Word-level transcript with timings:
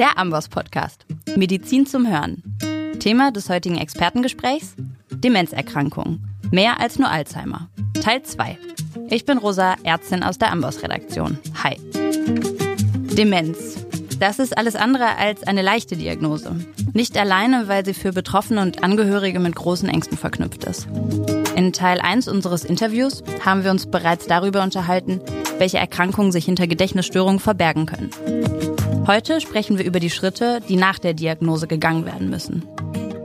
Der 0.00 0.16
Amboss 0.16 0.48
Podcast. 0.48 1.04
Medizin 1.36 1.84
zum 1.84 2.10
Hören. 2.10 2.42
Thema 3.00 3.32
des 3.32 3.50
heutigen 3.50 3.76
Expertengesprächs: 3.76 4.74
Demenzerkrankung. 5.10 6.24
Mehr 6.50 6.80
als 6.80 6.98
nur 6.98 7.10
Alzheimer. 7.10 7.68
Teil 8.02 8.22
2. 8.22 8.56
Ich 9.10 9.26
bin 9.26 9.36
Rosa, 9.36 9.74
Ärztin 9.84 10.22
aus 10.22 10.38
der 10.38 10.52
Amboss 10.52 10.82
Redaktion. 10.82 11.38
Hi. 11.62 11.76
Demenz. 13.14 13.84
Das 14.18 14.38
ist 14.38 14.56
alles 14.56 14.74
andere 14.74 15.18
als 15.18 15.42
eine 15.42 15.60
leichte 15.60 15.98
Diagnose. 15.98 16.56
Nicht 16.94 17.18
alleine, 17.18 17.68
weil 17.68 17.84
sie 17.84 17.92
für 17.92 18.14
Betroffene 18.14 18.62
und 18.62 18.82
Angehörige 18.82 19.38
mit 19.38 19.54
großen 19.54 19.90
Ängsten 19.90 20.16
verknüpft 20.16 20.64
ist. 20.64 20.88
In 21.56 21.74
Teil 21.74 22.00
1 22.00 22.26
unseres 22.26 22.64
Interviews 22.64 23.22
haben 23.44 23.64
wir 23.64 23.70
uns 23.70 23.84
bereits 23.84 24.26
darüber 24.26 24.62
unterhalten, 24.62 25.20
welche 25.58 25.76
Erkrankungen 25.76 26.32
sich 26.32 26.46
hinter 26.46 26.66
Gedächtnisstörungen 26.66 27.38
verbergen 27.38 27.84
können. 27.84 28.08
Heute 29.06 29.40
sprechen 29.40 29.78
wir 29.78 29.84
über 29.84 29.98
die 29.98 30.10
Schritte, 30.10 30.60
die 30.68 30.76
nach 30.76 30.98
der 30.98 31.14
Diagnose 31.14 31.66
gegangen 31.66 32.04
werden 32.04 32.28
müssen. 32.28 32.68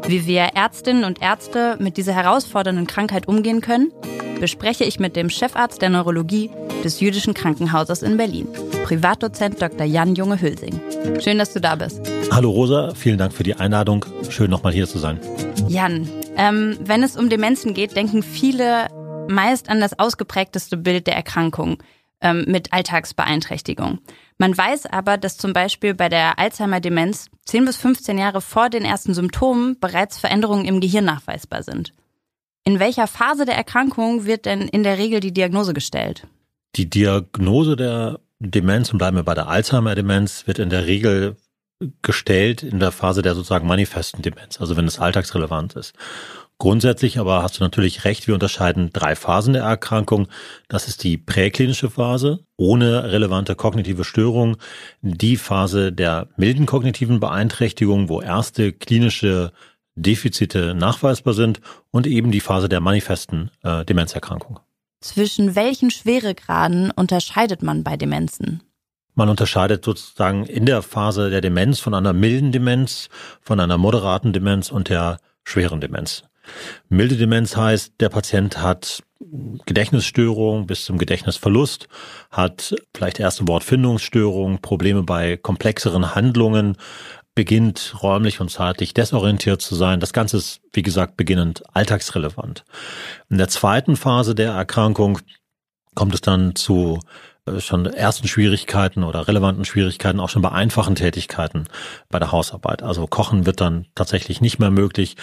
Wie 0.08 0.26
wir 0.26 0.42
Ärztinnen 0.56 1.04
und 1.04 1.22
Ärzte 1.22 1.78
mit 1.80 1.98
dieser 1.98 2.14
herausfordernden 2.14 2.88
Krankheit 2.88 3.28
umgehen 3.28 3.62
können, 3.62 3.92
bespreche 4.40 4.84
ich 4.84 5.00
mit 5.00 5.16
dem 5.16 5.30
Chefarzt 5.30 5.82
der 5.82 5.90
Neurologie 5.90 6.50
des 6.84 7.00
Jüdischen 7.00 7.34
Krankenhauses 7.34 8.04
in 8.04 8.16
Berlin, 8.16 8.48
Privatdozent 8.84 9.62
Dr. 9.62 9.86
Jan 9.86 10.16
Junge-Hülsing. 10.16 10.80
Schön, 11.20 11.38
dass 11.38 11.54
du 11.54 11.60
da 11.60 11.76
bist. 11.76 12.02
Hallo 12.32 12.52
Rosa, 12.52 12.94
vielen 12.96 13.18
Dank 13.18 13.34
für 13.34 13.44
die 13.44 13.56
Einladung. 13.56 14.06
Schön, 14.30 14.50
nochmal 14.50 14.74
hier 14.74 14.88
zu 14.88 14.98
sein. 14.98 15.20
Jan, 15.68 16.08
ähm, 16.38 16.78
wenn 16.84 17.04
es 17.04 17.18
um 17.18 17.30
Demenzen 17.30 17.74
geht, 17.74 17.96
denken 17.96 18.24
viele 18.24 18.88
meist 19.28 19.70
an 19.70 19.80
das 19.80 19.98
ausgeprägteste 19.98 20.78
Bild 20.78 21.08
der 21.08 21.16
Erkrankung 21.16 21.78
ähm, 22.22 22.46
mit 22.48 22.74
Alltagsbeeinträchtigung. 22.74 24.00
Man 24.38 24.58
weiß 24.58 24.88
aber, 24.88 25.18
dass 25.18 25.38
zum 25.38 25.54
Beispiel 25.54 25.94
bei 25.94 26.10
der 26.10 26.40
Alzheimer-Demenz 26.40 27.30
10 27.46 27.66
bis 27.66 27.78
15 27.78 28.18
Jahre 28.18 28.42
vor 28.42 28.70
den 28.70 28.84
ersten 28.84 29.14
Symptomen 29.14 29.80
bereits 29.80 30.18
Veränderungen 30.18 30.66
im 30.66 30.82
Gehirn 30.82 31.06
nachweisbar 31.06 31.64
sind. 31.64 31.94
In 32.64 32.80
welcher 32.80 33.08
Phase 33.08 33.46
der 33.46 33.56
Erkrankung 33.56 34.26
wird 34.26 34.46
denn 34.46 34.62
in 34.62 34.84
der 34.84 34.98
Regel 34.98 35.20
die 35.20 35.34
Diagnose 35.34 35.74
gestellt? 35.74 36.28
Die 36.76 36.90
Diagnose 36.90 37.76
der 37.76 38.20
Demenz, 38.40 38.92
und 38.92 38.98
bleiben 38.98 39.18
wir 39.18 39.24
bei 39.24 39.36
der 39.36 39.48
Alzheimer-Demenz, 39.48 40.48
wird 40.48 40.60
in 40.60 40.70
der 40.70 40.88
Regel 40.88 41.38
gestellt 42.02 42.64
in 42.64 42.80
der 42.80 42.92
Phase 42.92 43.22
der 43.22 43.36
sozusagen 43.36 43.68
manifesten 43.68 44.22
Demenz, 44.22 44.60
also 44.60 44.78
wenn 44.78 44.88
es 44.88 45.00
alltagsrelevant 45.00 45.76
ist. 45.76 45.94
Grundsätzlich 46.58 47.20
aber 47.20 47.44
hast 47.44 47.60
du 47.60 47.64
natürlich 47.64 48.06
recht, 48.06 48.28
wir 48.28 48.34
unterscheiden 48.34 48.90
drei 48.94 49.16
Phasen 49.16 49.54
der 49.54 49.64
Erkrankung. 49.64 50.28
Das 50.70 50.88
ist 50.88 51.04
die 51.04 51.18
präklinische 51.18 51.90
Phase 51.90 52.46
ohne 52.56 53.12
relevante 53.12 53.56
kognitive 53.56 54.06
Störung, 54.06 54.56
die 55.02 55.36
Phase 55.36 55.92
der 55.92 56.30
milden 56.38 56.66
kognitiven 56.66 57.20
Beeinträchtigung, 57.20 58.08
wo 58.08 58.22
erste 58.22 58.72
klinische 58.72 59.52
Defizite 59.96 60.74
nachweisbar 60.76 61.34
sind 61.34 61.60
und 61.92 62.08
eben 62.08 62.32
die 62.32 62.40
Phase 62.40 62.70
der 62.70 62.80
manifesten 62.80 63.52
äh, 63.64 63.84
Demenzerkrankung. 63.84 64.60
Zwischen 65.02 65.56
welchen 65.56 65.92
Schweregraden 65.92 66.92
unterscheidet 66.92 67.64
man 67.64 67.84
bei 67.84 67.98
Demenzen? 67.98 68.64
Man 69.14 69.30
unterscheidet 69.30 69.84
sozusagen 69.86 70.46
in 70.46 70.66
der 70.66 70.82
Phase 70.82 71.30
der 71.30 71.42
Demenz 71.42 71.80
von 71.80 71.94
einer 71.94 72.12
milden 72.12 72.52
Demenz, 72.52 73.10
von 73.42 73.60
einer 73.60 73.78
moderaten 73.78 74.34
Demenz 74.34 74.72
und 74.72 74.90
der 74.90 75.20
schweren 75.44 75.80
Demenz. 75.80 76.24
Milde 76.90 77.18
Demenz 77.18 77.56
heißt, 77.56 77.94
der 78.00 78.10
Patient 78.10 78.62
hat 78.62 79.04
Gedächtnisstörung 79.66 80.68
bis 80.68 80.86
zum 80.86 80.98
Gedächtnisverlust, 80.98 81.88
hat 82.32 82.76
vielleicht 82.96 83.20
erste 83.20 83.48
Wortfindungsstörung, 83.48 84.60
Probleme 84.62 85.04
bei 85.04 85.38
komplexeren 85.38 86.16
Handlungen, 86.16 86.78
beginnt 87.34 87.96
räumlich 88.02 88.40
und 88.40 88.50
zeitlich 88.50 88.94
desorientiert 88.94 89.62
zu 89.62 89.76
sein. 89.76 90.00
Das 90.00 90.14
Ganze 90.14 90.38
ist, 90.38 90.62
wie 90.74 90.84
gesagt, 90.84 91.18
beginnend 91.18 91.64
alltagsrelevant. 91.74 92.64
In 93.30 93.38
der 93.38 93.50
zweiten 93.50 93.98
Phase 93.98 94.36
der 94.36 94.54
Erkrankung 94.54 95.20
kommt 95.96 96.14
es 96.14 96.22
dann 96.22 96.56
zu 96.56 97.00
schon 97.60 97.86
ersten 97.86 98.28
Schwierigkeiten 98.28 99.04
oder 99.04 99.28
relevanten 99.28 99.66
Schwierigkeiten, 99.66 100.20
auch 100.20 100.30
schon 100.30 100.42
bei 100.42 100.52
einfachen 100.52 100.96
Tätigkeiten 100.96 101.66
bei 102.10 102.18
der 102.18 102.32
Hausarbeit. 102.32 102.82
Also 102.82 103.06
Kochen 103.06 103.46
wird 103.46 103.62
dann 103.62 103.86
tatsächlich 103.94 104.42
nicht 104.42 104.58
mehr 104.58 104.72
möglich. 104.72 105.16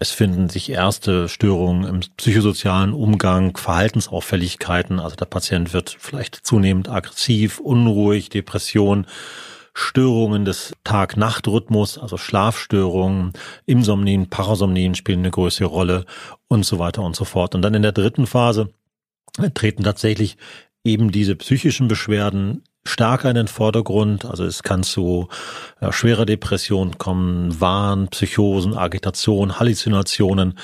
Es 0.00 0.10
finden 0.10 0.48
sich 0.48 0.70
erste 0.70 1.28
Störungen 1.28 1.84
im 1.84 2.00
psychosozialen 2.16 2.92
Umgang, 2.92 3.56
Verhaltensauffälligkeiten. 3.56 4.98
Also 4.98 5.14
der 5.14 5.26
Patient 5.26 5.72
wird 5.72 5.96
vielleicht 5.98 6.34
zunehmend 6.34 6.88
aggressiv, 6.88 7.60
unruhig, 7.60 8.28
Depression. 8.28 9.06
Störungen 9.74 10.44
des 10.44 10.72
Tag-Nacht-Rhythmus, 10.82 11.98
also 11.98 12.16
Schlafstörungen, 12.16 13.32
Insomnien, 13.64 14.28
Parasomnien 14.28 14.96
spielen 14.96 15.20
eine 15.20 15.30
größere 15.30 15.68
Rolle 15.68 16.04
und 16.48 16.66
so 16.66 16.80
weiter 16.80 17.02
und 17.02 17.14
so 17.14 17.24
fort. 17.24 17.54
Und 17.54 17.62
dann 17.62 17.74
in 17.74 17.82
der 17.82 17.92
dritten 17.92 18.26
Phase 18.26 18.70
treten 19.54 19.84
tatsächlich 19.84 20.36
eben 20.88 21.12
diese 21.12 21.36
psychischen 21.36 21.88
Beschwerden 21.88 22.62
stärker 22.84 23.28
in 23.28 23.36
den 23.36 23.48
Vordergrund. 23.48 24.24
Also 24.24 24.44
es 24.44 24.62
kann 24.62 24.82
zu 24.82 25.28
ja, 25.80 25.92
schwerer 25.92 26.26
Depression 26.26 26.98
kommen, 26.98 27.60
Wahn, 27.60 28.08
Psychosen, 28.08 28.76
Agitation, 28.76 29.58
Halluzinationen. 29.58 30.58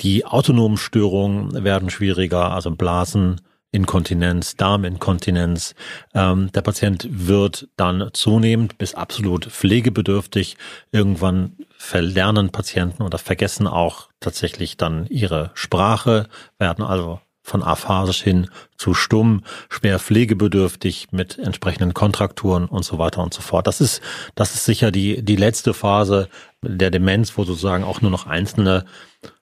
Die 0.00 0.24
autonomen 0.26 0.78
Störungen 0.78 1.64
werden 1.64 1.90
schwieriger, 1.90 2.52
also 2.52 2.70
Blasen, 2.70 3.40
Inkontinenz, 3.72 4.56
Darminkontinenz. 4.56 5.74
Ähm, 6.14 6.50
der 6.52 6.62
Patient 6.62 7.06
wird 7.10 7.68
dann 7.76 8.10
zunehmend 8.12 8.78
bis 8.78 8.94
absolut 8.94 9.46
pflegebedürftig. 9.46 10.56
Irgendwann 10.90 11.56
verlernen 11.76 12.50
Patienten 12.50 13.02
oder 13.02 13.18
vergessen 13.18 13.66
auch 13.66 14.08
tatsächlich 14.18 14.76
dann 14.76 15.06
ihre 15.06 15.52
Sprache, 15.54 16.28
werden 16.58 16.84
also 16.84 17.20
von 17.42 17.62
aphasisch 17.62 18.22
hin 18.22 18.48
zu 18.76 18.94
stumm, 18.94 19.44
schwer 19.68 19.98
pflegebedürftig 19.98 21.08
mit 21.10 21.38
entsprechenden 21.38 21.94
Kontrakturen 21.94 22.66
und 22.66 22.84
so 22.84 22.98
weiter 22.98 23.22
und 23.22 23.34
so 23.34 23.40
fort. 23.40 23.66
Das 23.66 23.80
ist, 23.80 24.02
das 24.34 24.54
ist 24.54 24.64
sicher 24.64 24.90
die, 24.90 25.22
die 25.22 25.36
letzte 25.36 25.74
Phase 25.74 26.28
der 26.62 26.90
Demenz, 26.90 27.36
wo 27.36 27.44
sozusagen 27.44 27.84
auch 27.84 28.00
nur 28.02 28.10
noch 28.10 28.26
einzelne 28.26 28.84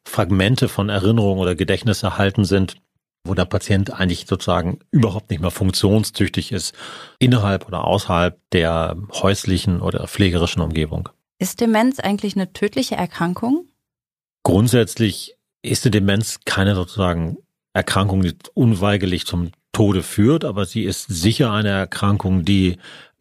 Fragmente 0.04 0.68
von 0.68 0.88
Erinnerung 0.88 1.38
oder 1.38 1.54
Gedächtnis 1.54 2.02
erhalten 2.02 2.44
sind, 2.44 2.76
wo 3.24 3.34
der 3.34 3.44
Patient 3.44 3.92
eigentlich 3.92 4.26
sozusagen 4.26 4.78
überhaupt 4.90 5.30
nicht 5.30 5.40
mehr 5.40 5.50
funktionstüchtig 5.50 6.52
ist, 6.52 6.74
innerhalb 7.18 7.66
oder 7.66 7.84
außerhalb 7.84 8.38
der 8.52 8.96
häuslichen 9.12 9.80
oder 9.80 10.06
pflegerischen 10.06 10.62
Umgebung. 10.62 11.08
Ist 11.38 11.60
Demenz 11.60 12.00
eigentlich 12.00 12.36
eine 12.36 12.52
tödliche 12.52 12.96
Erkrankung? 12.96 13.68
Grundsätzlich 14.44 15.36
ist 15.62 15.84
die 15.84 15.90
Demenz 15.90 16.40
keine 16.44 16.74
sozusagen 16.74 17.38
Erkrankung, 17.78 18.22
die 18.22 18.34
unweigerlich 18.54 19.24
zum 19.24 19.52
Tode 19.72 20.02
führt, 20.02 20.44
aber 20.44 20.66
sie 20.66 20.82
ist 20.82 21.06
sicher 21.06 21.52
eine 21.52 21.68
Erkrankung, 21.68 22.44
die 22.44 22.78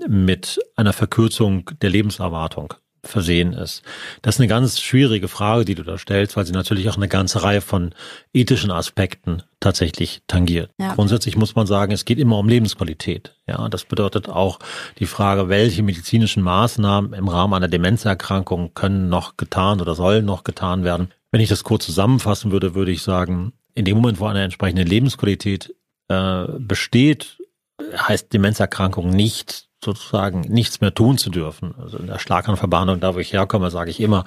mit 0.08 0.60
einer 0.76 0.94
Verkürzung 0.94 1.70
der 1.82 1.92
Lebenserwartung 1.92 2.74
versehen 3.04 3.54
ist. 3.54 3.84
Das 4.22 4.36
ist 4.36 4.42
eine 4.42 4.48
ganz 4.48 4.80
schwierige 4.80 5.28
Frage, 5.28 5.66
die 5.66 5.76
du 5.76 5.84
da 5.84 5.98
stellst, 5.98 6.36
weil 6.36 6.46
sie 6.46 6.54
natürlich 6.54 6.90
auch 6.90 6.98
eine 6.98 7.08
ganze 7.08 7.44
Reihe 7.44 7.62
von 7.62 7.94
ethischen 8.34 8.72
Aspekten 8.72 9.44
tatsächlich 9.60 10.22
tangiert. 10.28 10.72
Ja. 10.80 10.96
Grundsätzlich 10.96 11.38
muss 11.38 11.56
man 11.56 11.68
sagen, 11.68 11.92
es 11.92 12.06
geht 12.06 12.18
immer 12.18 12.38
um 12.40 12.50
Lebensqualität. 12.50 13.36
Ja, 13.48 13.70
das 13.70 13.86
bedeutet 13.86 14.28
auch 14.28 14.60
die 14.98 15.06
Frage, 15.06 15.50
welche 15.50 15.84
medizinischen 15.84 16.44
Maßnahmen 16.44 17.14
im 17.14 17.28
Rahmen 17.28 17.54
einer 17.54 17.68
Demenzerkrankung 17.68 18.74
können 18.74 19.10
noch 19.10 19.38
getan 19.38 19.80
oder 19.80 19.96
sollen 19.96 20.26
noch 20.26 20.44
getan 20.44 20.84
werden. 20.84 21.10
Wenn 21.32 21.42
ich 21.42 21.50
das 21.50 21.64
kurz 21.64 21.86
zusammenfassen 21.86 22.52
würde, 22.52 22.74
würde 22.74 22.92
ich 22.92 23.04
sagen, 23.04 23.54
in 23.78 23.86
dem 23.86 23.98
Moment, 23.98 24.20
wo 24.20 24.26
eine 24.26 24.44
entsprechende 24.44 24.82
Lebensqualität 24.84 25.76
äh, 26.08 26.46
besteht, 26.58 27.38
heißt 27.80 28.34
Demenzerkrankung 28.34 29.12
nicht 29.12 29.68
sozusagen 29.86 30.42
nichts 30.42 30.82
mehr 30.82 30.96
tun 30.96 31.20
zu 31.20 31.30
dürfen. 31.30 31.76
Also 31.80 32.00
in 32.00 32.08
der 32.08 32.18
Schlaganfallbehandlung, 32.18 33.00
da 33.00 33.14
wo 33.14 33.20
ich 33.20 33.34
herkomme, 33.34 33.70
sage 33.70 33.92
ich 33.92 34.00
immer, 34.00 34.26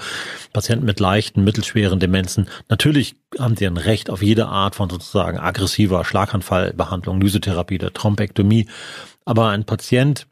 Patienten 0.53 0.87
mit 0.87 1.01
leichten, 1.01 1.43
mittelschweren 1.43 1.99
Demenzen, 1.99 2.49
natürlich 2.69 3.17
haben 3.41 3.57
sie 3.57 3.67
ein 3.67 3.77
Recht 3.77 4.09
auf 4.09 4.23
jede 4.23 4.47
Art 4.47 4.77
von 4.77 4.89
sozusagen 4.89 5.41
aggressiver 5.41 6.05
Schlaganfallbehandlung, 6.05 7.21
Lysetherapie, 7.21 7.79
der 7.79 7.93
Thrombektomie. 7.93 8.69
Aber 9.25 9.49
ein 9.49 9.65
Patient, 9.65 10.29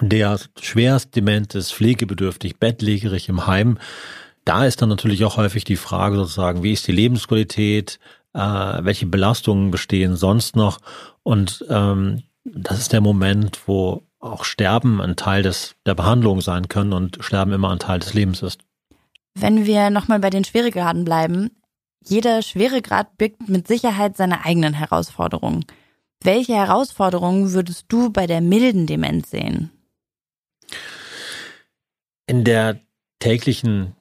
der 0.00 0.40
schwerst 0.58 1.14
dement 1.16 1.54
ist, 1.54 1.74
pflegebedürftig, 1.74 2.56
bettlägerig 2.56 3.28
im 3.28 3.46
Heim, 3.46 3.78
da 4.48 4.64
ist 4.64 4.80
dann 4.80 4.88
natürlich 4.88 5.26
auch 5.26 5.36
häufig 5.36 5.64
die 5.64 5.76
Frage 5.76 6.16
sozusagen, 6.16 6.62
wie 6.62 6.72
ist 6.72 6.86
die 6.86 6.92
Lebensqualität, 6.92 7.98
äh, 8.34 8.40
welche 8.40 9.06
Belastungen 9.06 9.70
bestehen 9.70 10.16
sonst 10.16 10.56
noch. 10.56 10.80
Und 11.22 11.64
ähm, 11.68 12.22
das 12.44 12.78
ist 12.78 12.92
der 12.92 13.00
Moment, 13.00 13.60
wo 13.66 14.02
auch 14.20 14.44
Sterben 14.44 15.00
ein 15.00 15.16
Teil 15.16 15.42
des, 15.42 15.76
der 15.86 15.94
Behandlung 15.94 16.40
sein 16.40 16.68
können 16.68 16.92
und 16.92 17.18
Sterben 17.20 17.52
immer 17.52 17.70
ein 17.70 17.78
Teil 17.78 18.00
des 18.00 18.14
Lebens 18.14 18.42
ist. 18.42 18.60
Wenn 19.34 19.66
wir 19.66 19.90
nochmal 19.90 20.18
bei 20.18 20.30
den 20.30 20.44
Schweregraden 20.44 21.04
bleiben, 21.04 21.50
jeder 22.04 22.42
Schweregrad 22.42 23.16
birgt 23.16 23.48
mit 23.48 23.68
Sicherheit 23.68 24.16
seine 24.16 24.44
eigenen 24.44 24.74
Herausforderungen. 24.74 25.64
Welche 26.22 26.54
Herausforderungen 26.54 27.52
würdest 27.52 27.84
du 27.88 28.10
bei 28.10 28.26
der 28.26 28.40
milden 28.40 28.86
Demenz 28.86 29.30
sehen? 29.30 29.70
in 32.28 32.44
der 32.44 32.80
täglichen 33.18 33.96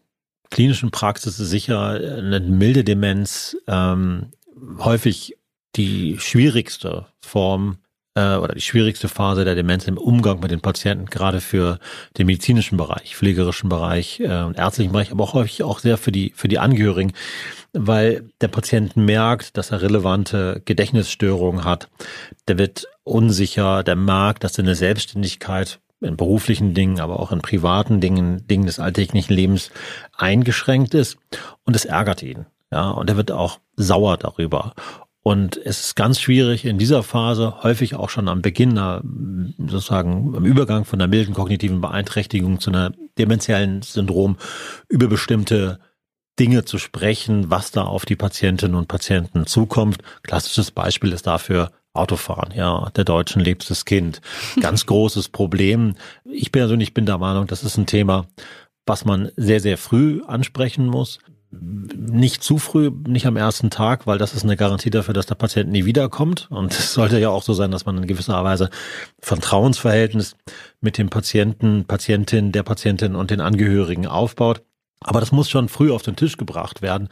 klinischen 0.49 0.91
Praxis 0.91 1.39
ist 1.39 1.49
sicher 1.49 1.89
eine 1.89 2.39
milde 2.39 2.83
Demenz 2.83 3.57
ähm, 3.67 4.31
häufig 4.79 5.37
die 5.75 6.17
schwierigste 6.19 7.05
Form 7.21 7.77
äh, 8.15 8.35
oder 8.35 8.55
die 8.55 8.61
schwierigste 8.61 9.07
Phase 9.07 9.45
der 9.45 9.55
Demenz 9.55 9.87
im 9.87 9.97
Umgang 9.97 10.39
mit 10.39 10.51
den 10.51 10.61
Patienten, 10.61 11.05
gerade 11.05 11.39
für 11.39 11.79
den 12.17 12.25
medizinischen 12.25 12.77
Bereich, 12.77 13.15
pflegerischen 13.15 13.69
Bereich 13.69 14.19
äh, 14.19 14.25
ärztlichen 14.25 14.91
Bereich, 14.91 15.11
aber 15.11 15.23
auch 15.23 15.33
häufig 15.33 15.63
auch 15.63 15.79
sehr 15.79 15.97
für 15.97 16.11
die, 16.11 16.33
für 16.35 16.47
die 16.47 16.59
Angehörigen, 16.59 17.13
weil 17.73 18.29
der 18.41 18.47
Patient 18.47 18.97
merkt, 18.97 19.57
dass 19.57 19.71
er 19.71 19.81
relevante 19.81 20.61
Gedächtnisstörungen 20.65 21.63
hat. 21.63 21.89
Der 22.47 22.57
wird 22.57 22.87
unsicher, 23.03 23.83
der 23.83 23.95
merkt, 23.95 24.43
dass 24.43 24.55
seine 24.55 24.75
Selbstständigkeit 24.75 25.79
in 26.01 26.17
beruflichen 26.17 26.73
Dingen, 26.73 26.99
aber 26.99 27.19
auch 27.19 27.31
in 27.31 27.41
privaten 27.41 27.99
Dingen, 27.99 28.47
Dingen 28.47 28.65
des 28.65 28.79
alltäglichen 28.79 29.33
Lebens 29.33 29.71
eingeschränkt 30.15 30.93
ist 30.93 31.17
und 31.63 31.75
es 31.75 31.85
ärgert 31.85 32.21
ihn. 32.23 32.45
Ja, 32.71 32.89
und 32.91 33.09
er 33.09 33.17
wird 33.17 33.31
auch 33.31 33.59
sauer 33.75 34.17
darüber. 34.17 34.73
Und 35.23 35.57
es 35.57 35.87
ist 35.87 35.95
ganz 35.95 36.21
schwierig 36.21 36.63
in 36.63 36.77
dieser 36.77 37.03
Phase, 37.03 37.61
häufig 37.61 37.95
auch 37.95 38.09
schon 38.09 38.29
am 38.29 38.41
Beginn, 38.41 38.77
sozusagen 39.57 40.33
am 40.35 40.45
Übergang 40.45 40.85
von 40.85 41.01
einer 41.01 41.09
milden 41.09 41.33
kognitiven 41.33 41.81
Beeinträchtigung 41.81 42.61
zu 42.61 42.69
einer 42.69 42.91
dementiellen 43.17 43.81
Syndrom, 43.81 44.37
über 44.87 45.07
bestimmte 45.07 45.79
Dinge 46.39 46.63
zu 46.63 46.77
sprechen, 46.77 47.49
was 47.49 47.71
da 47.71 47.83
auf 47.83 48.05
die 48.05 48.15
Patientinnen 48.15 48.75
und 48.75 48.87
Patienten 48.87 49.47
zukommt. 49.47 49.97
Klassisches 50.23 50.71
Beispiel 50.71 51.11
ist 51.11 51.27
dafür 51.27 51.71
Autofahren, 51.97 52.53
ja, 52.55 52.89
der 52.95 53.03
Deutschen 53.03 53.41
liebstes 53.41 53.85
Kind. 53.85 54.21
Ganz 54.59 54.85
großes 54.87 55.29
Problem. 55.29 55.95
Ich 56.23 56.51
persönlich 56.51 56.93
bin 56.93 57.05
der 57.05 57.17
Meinung, 57.17 57.47
das 57.47 57.63
ist 57.63 57.77
ein 57.77 57.85
Thema, 57.85 58.25
was 58.85 59.05
man 59.05 59.31
sehr, 59.35 59.59
sehr 59.59 59.77
früh 59.77 60.21
ansprechen 60.25 60.87
muss 60.87 61.19
nicht 61.51 62.43
zu 62.43 62.57
früh, 62.57 62.91
nicht 63.07 63.25
am 63.25 63.37
ersten 63.37 63.69
Tag, 63.69 64.05
weil 64.05 64.17
das 64.17 64.33
ist 64.33 64.43
eine 64.43 64.57
Garantie 64.57 64.89
dafür, 64.89 65.13
dass 65.13 65.27
der 65.27 65.35
Patient 65.35 65.71
nie 65.71 65.85
wiederkommt. 65.85 66.47
Und 66.49 66.73
es 66.73 66.93
sollte 66.93 67.19
ja 67.19 67.29
auch 67.29 67.43
so 67.43 67.53
sein, 67.53 67.71
dass 67.71 67.85
man 67.85 67.97
in 67.97 68.07
gewisser 68.07 68.43
Weise 68.43 68.69
Vertrauensverhältnis 69.19 70.35
mit 70.81 70.97
dem 70.97 71.09
Patienten, 71.09 71.85
Patientin, 71.85 72.51
der 72.51 72.63
Patientin 72.63 73.15
und 73.15 73.31
den 73.31 73.39
Angehörigen 73.39 74.07
aufbaut. 74.07 74.61
Aber 74.99 75.19
das 75.19 75.31
muss 75.31 75.49
schon 75.49 75.69
früh 75.69 75.91
auf 75.91 76.01
den 76.01 76.15
Tisch 76.15 76.37
gebracht 76.37 76.81
werden, 76.81 77.07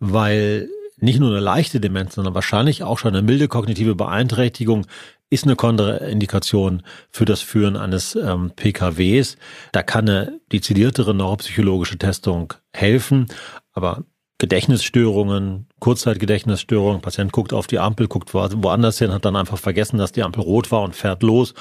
weil 0.00 0.68
nicht 1.00 1.20
nur 1.20 1.30
eine 1.30 1.40
leichte 1.40 1.80
Demenz, 1.80 2.14
sondern 2.14 2.34
wahrscheinlich 2.34 2.82
auch 2.82 2.98
schon 2.98 3.14
eine 3.14 3.22
milde 3.22 3.48
kognitive 3.48 3.94
Beeinträchtigung 3.94 4.86
ist 5.30 5.44
eine 5.44 5.56
Kontraindikation 5.56 6.82
für 7.10 7.24
das 7.24 7.42
Führen 7.42 7.76
eines 7.76 8.14
ähm, 8.14 8.52
PKWs. 8.56 9.36
Da 9.72 9.82
kann 9.82 10.08
eine 10.08 10.40
dezidiertere 10.52 11.14
neuropsychologische 11.14 11.98
Testung 11.98 12.54
helfen, 12.72 13.26
aber 13.72 14.04
Gedächtnisstörungen, 14.38 15.66
Kurzzeitgedächtnisstörungen, 15.80 17.00
Patient 17.00 17.32
guckt 17.32 17.52
auf 17.52 17.66
die 17.66 17.80
Ampel, 17.80 18.06
guckt 18.06 18.34
woanders 18.34 18.98
hin, 18.98 19.12
hat 19.12 19.24
dann 19.24 19.34
einfach 19.34 19.58
vergessen, 19.58 19.98
dass 19.98 20.12
die 20.12 20.22
Ampel 20.22 20.42
rot 20.42 20.70
war 20.70 20.82
und 20.82 20.94
fährt 20.94 21.24
los. 21.24 21.54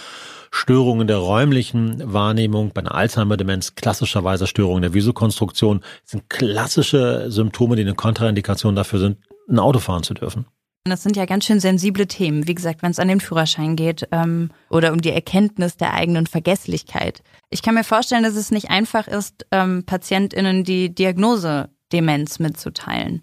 Störungen 0.51 1.07
der 1.07 1.17
räumlichen 1.17 2.01
Wahrnehmung, 2.13 2.71
bei 2.73 2.81
einer 2.81 2.93
Alzheimer-Demenz 2.93 3.73
klassischerweise 3.75 4.45
Störungen 4.45 4.83
der 4.83 4.93
Visukonstruktion, 4.93 5.81
sind 6.05 6.29
klassische 6.29 7.31
Symptome, 7.31 7.75
die 7.75 7.81
eine 7.81 7.95
Kontraindikation 7.95 8.75
dafür 8.75 8.99
sind, 8.99 9.17
ein 9.49 9.59
Auto 9.59 9.79
fahren 9.79 10.03
zu 10.03 10.13
dürfen. 10.13 10.45
Das 10.85 11.03
sind 11.03 11.17
ja 11.17 11.25
ganz 11.25 11.45
schön 11.45 11.59
sensible 11.59 12.07
Themen, 12.07 12.47
wie 12.47 12.55
gesagt, 12.55 12.81
wenn 12.81 12.91
es 12.91 12.99
an 12.99 13.09
den 13.09 13.19
Führerschein 13.19 13.75
geht 13.75 14.07
ähm, 14.11 14.51
oder 14.69 14.93
um 14.93 15.01
die 15.01 15.11
Erkenntnis 15.11 15.75
der 15.75 15.93
eigenen 15.93 16.27
Vergesslichkeit. 16.27 17.23
Ich 17.49 17.61
kann 17.61 17.73
mir 17.73 17.83
vorstellen, 17.83 18.23
dass 18.23 18.35
es 18.35 18.51
nicht 18.51 18.69
einfach 18.69 19.07
ist, 19.07 19.45
ähm, 19.51 19.83
PatientInnen 19.85 20.63
die 20.63 20.93
Diagnose 20.93 21.69
Demenz 21.91 22.39
mitzuteilen. 22.39 23.21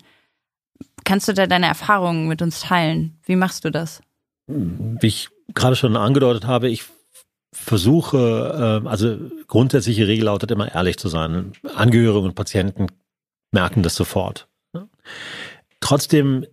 Kannst 1.05 1.29
du 1.29 1.35
da 1.35 1.47
deine 1.47 1.67
Erfahrungen 1.67 2.29
mit 2.29 2.41
uns 2.43 2.61
teilen? 2.61 3.19
Wie 3.25 3.37
machst 3.37 3.65
du 3.65 3.71
das? 3.71 4.01
Wie 4.47 5.07
ich 5.07 5.29
gerade 5.55 5.77
schon 5.77 5.97
angedeutet 5.97 6.47
habe, 6.47 6.69
ich 6.69 6.85
versuche, 7.53 8.83
äh, 8.85 8.89
also 8.89 9.17
grundsätzliche 9.47 10.07
Regel 10.07 10.27
lautet 10.27 10.51
immer 10.51 10.75
ehrlich 10.75 10.99
zu 10.99 11.09
sein. 11.09 11.53
Angehörige 11.75 12.27
und 12.27 12.35
Patienten 12.35 12.87
merken 13.53 13.83
das 13.83 13.95
sofort. 13.95 14.49
Trotzdem 15.81 16.47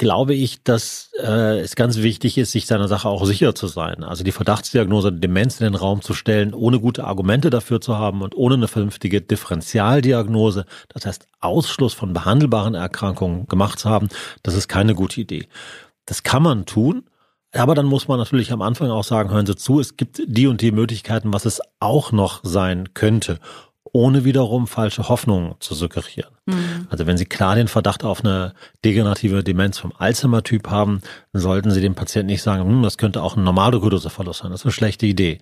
glaube 0.00 0.32
ich, 0.32 0.62
dass 0.64 1.10
äh, 1.22 1.60
es 1.60 1.76
ganz 1.76 1.98
wichtig 1.98 2.38
ist, 2.38 2.52
sich 2.52 2.64
seiner 2.64 2.88
Sache 2.88 3.06
auch 3.06 3.26
sicher 3.26 3.54
zu 3.54 3.66
sein. 3.66 4.02
Also 4.02 4.24
die 4.24 4.32
Verdachtsdiagnose 4.32 5.12
Demenz 5.12 5.60
in 5.60 5.64
den 5.64 5.74
Raum 5.74 6.00
zu 6.00 6.14
stellen, 6.14 6.54
ohne 6.54 6.80
gute 6.80 7.04
Argumente 7.04 7.50
dafür 7.50 7.82
zu 7.82 7.98
haben 7.98 8.22
und 8.22 8.34
ohne 8.34 8.54
eine 8.54 8.66
vernünftige 8.66 9.20
Differentialdiagnose, 9.20 10.64
das 10.88 11.04
heißt 11.04 11.28
Ausschluss 11.40 11.92
von 11.92 12.14
behandelbaren 12.14 12.74
Erkrankungen 12.74 13.46
gemacht 13.46 13.78
zu 13.78 13.90
haben, 13.90 14.08
das 14.42 14.54
ist 14.54 14.68
keine 14.68 14.94
gute 14.94 15.20
Idee. 15.20 15.46
Das 16.06 16.22
kann 16.22 16.42
man 16.42 16.64
tun, 16.64 17.04
aber 17.52 17.74
dann 17.74 17.84
muss 17.84 18.08
man 18.08 18.18
natürlich 18.18 18.52
am 18.52 18.62
Anfang 18.62 18.90
auch 18.90 19.04
sagen, 19.04 19.30
hören 19.30 19.44
Sie 19.44 19.54
zu, 19.54 19.80
es 19.80 19.98
gibt 19.98 20.22
die 20.26 20.46
und 20.46 20.62
die 20.62 20.72
Möglichkeiten, 20.72 21.34
was 21.34 21.44
es 21.44 21.60
auch 21.78 22.10
noch 22.10 22.40
sein 22.42 22.94
könnte 22.94 23.38
ohne 23.92 24.24
wiederum 24.24 24.66
falsche 24.66 25.08
Hoffnungen 25.08 25.54
zu 25.60 25.74
suggerieren. 25.74 26.30
Mhm. 26.46 26.86
Also 26.88 27.06
wenn 27.06 27.16
Sie 27.16 27.24
klar 27.24 27.54
den 27.54 27.68
Verdacht 27.68 28.04
auf 28.04 28.24
eine 28.24 28.54
degenerative 28.84 29.42
Demenz 29.44 29.78
vom 29.78 29.92
Alzheimer-Typ 29.96 30.68
haben, 30.68 31.02
sollten 31.32 31.70
Sie 31.70 31.80
dem 31.80 31.94
Patienten 31.94 32.26
nicht 32.26 32.42
sagen, 32.42 32.64
hm, 32.64 32.82
das 32.82 32.98
könnte 32.98 33.22
auch 33.22 33.36
ein 33.36 33.44
normaler 33.44 33.80
Glucoseverlust 33.80 34.40
sein. 34.40 34.50
Das 34.50 34.60
ist 34.60 34.66
eine 34.66 34.72
schlechte 34.72 35.06
Idee. 35.06 35.38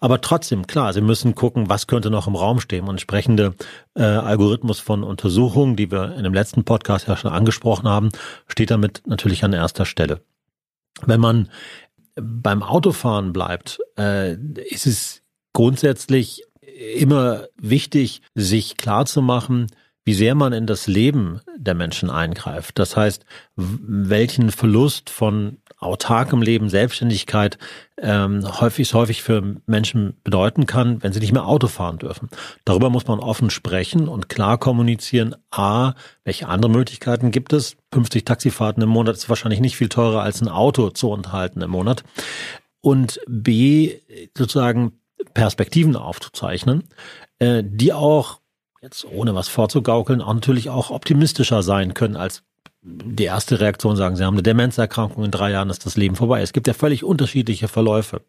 Aber 0.00 0.20
trotzdem, 0.20 0.66
klar, 0.66 0.92
Sie 0.92 1.00
müssen 1.00 1.34
gucken, 1.34 1.68
was 1.68 1.86
könnte 1.86 2.10
noch 2.10 2.26
im 2.26 2.36
Raum 2.36 2.60
stehen. 2.60 2.84
Und 2.84 2.90
entsprechende 2.90 3.54
äh, 3.94 4.02
Algorithmus 4.02 4.80
von 4.80 5.02
Untersuchungen, 5.02 5.76
die 5.76 5.90
wir 5.90 6.14
in 6.16 6.24
dem 6.24 6.34
letzten 6.34 6.64
Podcast 6.64 7.08
ja 7.08 7.16
schon 7.16 7.32
angesprochen 7.32 7.88
haben, 7.88 8.10
steht 8.46 8.70
damit 8.70 9.02
natürlich 9.06 9.44
an 9.44 9.52
erster 9.52 9.84
Stelle. 9.84 10.20
Wenn 11.06 11.20
man 11.20 11.48
beim 12.16 12.62
Autofahren 12.62 13.32
bleibt, 13.32 13.80
äh, 13.98 14.34
ist 14.34 14.86
es 14.86 15.22
grundsätzlich 15.52 16.44
immer 16.80 17.46
wichtig, 17.56 18.22
sich 18.34 18.76
klar 18.76 19.06
zu 19.06 19.22
machen, 19.22 19.66
wie 20.04 20.14
sehr 20.14 20.34
man 20.34 20.52
in 20.52 20.66
das 20.66 20.86
Leben 20.86 21.40
der 21.56 21.74
Menschen 21.74 22.10
eingreift. 22.10 22.78
Das 22.78 22.96
heißt, 22.96 23.24
welchen 23.56 24.50
Verlust 24.50 25.10
von 25.10 25.58
autarkem 25.78 26.42
Leben, 26.42 26.68
Selbstständigkeit 26.68 27.58
ähm, 27.98 28.44
häufig 28.60 28.92
häufig 28.92 29.22
für 29.22 29.56
Menschen 29.66 30.16
bedeuten 30.24 30.66
kann, 30.66 31.02
wenn 31.02 31.12
sie 31.12 31.20
nicht 31.20 31.32
mehr 31.32 31.46
Auto 31.46 31.68
fahren 31.68 31.98
dürfen. 31.98 32.28
Darüber 32.64 32.90
muss 32.90 33.06
man 33.06 33.18
offen 33.18 33.50
sprechen 33.50 34.08
und 34.08 34.28
klar 34.28 34.58
kommunizieren. 34.58 35.36
A, 35.50 35.94
welche 36.24 36.48
andere 36.48 36.70
Möglichkeiten 36.70 37.30
gibt 37.30 37.52
es? 37.52 37.76
50 37.92 38.24
Taxifahrten 38.24 38.82
im 38.82 38.88
Monat 38.90 39.16
ist 39.16 39.28
wahrscheinlich 39.28 39.60
nicht 39.60 39.76
viel 39.76 39.88
teurer 39.88 40.22
als 40.22 40.40
ein 40.42 40.48
Auto 40.48 40.90
zu 40.90 41.10
unterhalten 41.10 41.62
im 41.62 41.70
Monat. 41.70 42.04
Und 42.82 43.20
B, 43.26 44.00
sozusagen 44.36 45.00
Perspektiven 45.34 45.96
aufzuzeichnen, 45.96 46.84
äh, 47.38 47.62
die 47.64 47.92
auch, 47.92 48.40
jetzt 48.82 49.04
ohne 49.04 49.34
was 49.34 49.48
vorzugaukeln, 49.48 50.20
auch 50.22 50.34
natürlich 50.34 50.70
auch 50.70 50.90
optimistischer 50.90 51.62
sein 51.62 51.94
können 51.94 52.16
als 52.16 52.42
die 52.82 53.24
erste 53.24 53.60
Reaktion 53.60 53.96
sagen, 53.96 54.16
sie 54.16 54.24
haben 54.24 54.34
eine 54.34 54.42
Demenzerkrankung, 54.42 55.24
in 55.24 55.30
drei 55.30 55.50
Jahren 55.50 55.70
ist 55.70 55.84
das 55.84 55.96
Leben 55.96 56.16
vorbei. 56.16 56.40
Es 56.40 56.52
gibt 56.52 56.66
ja 56.66 56.72
völlig 56.72 57.04
unterschiedliche 57.04 57.68
Verläufe. 57.68 58.22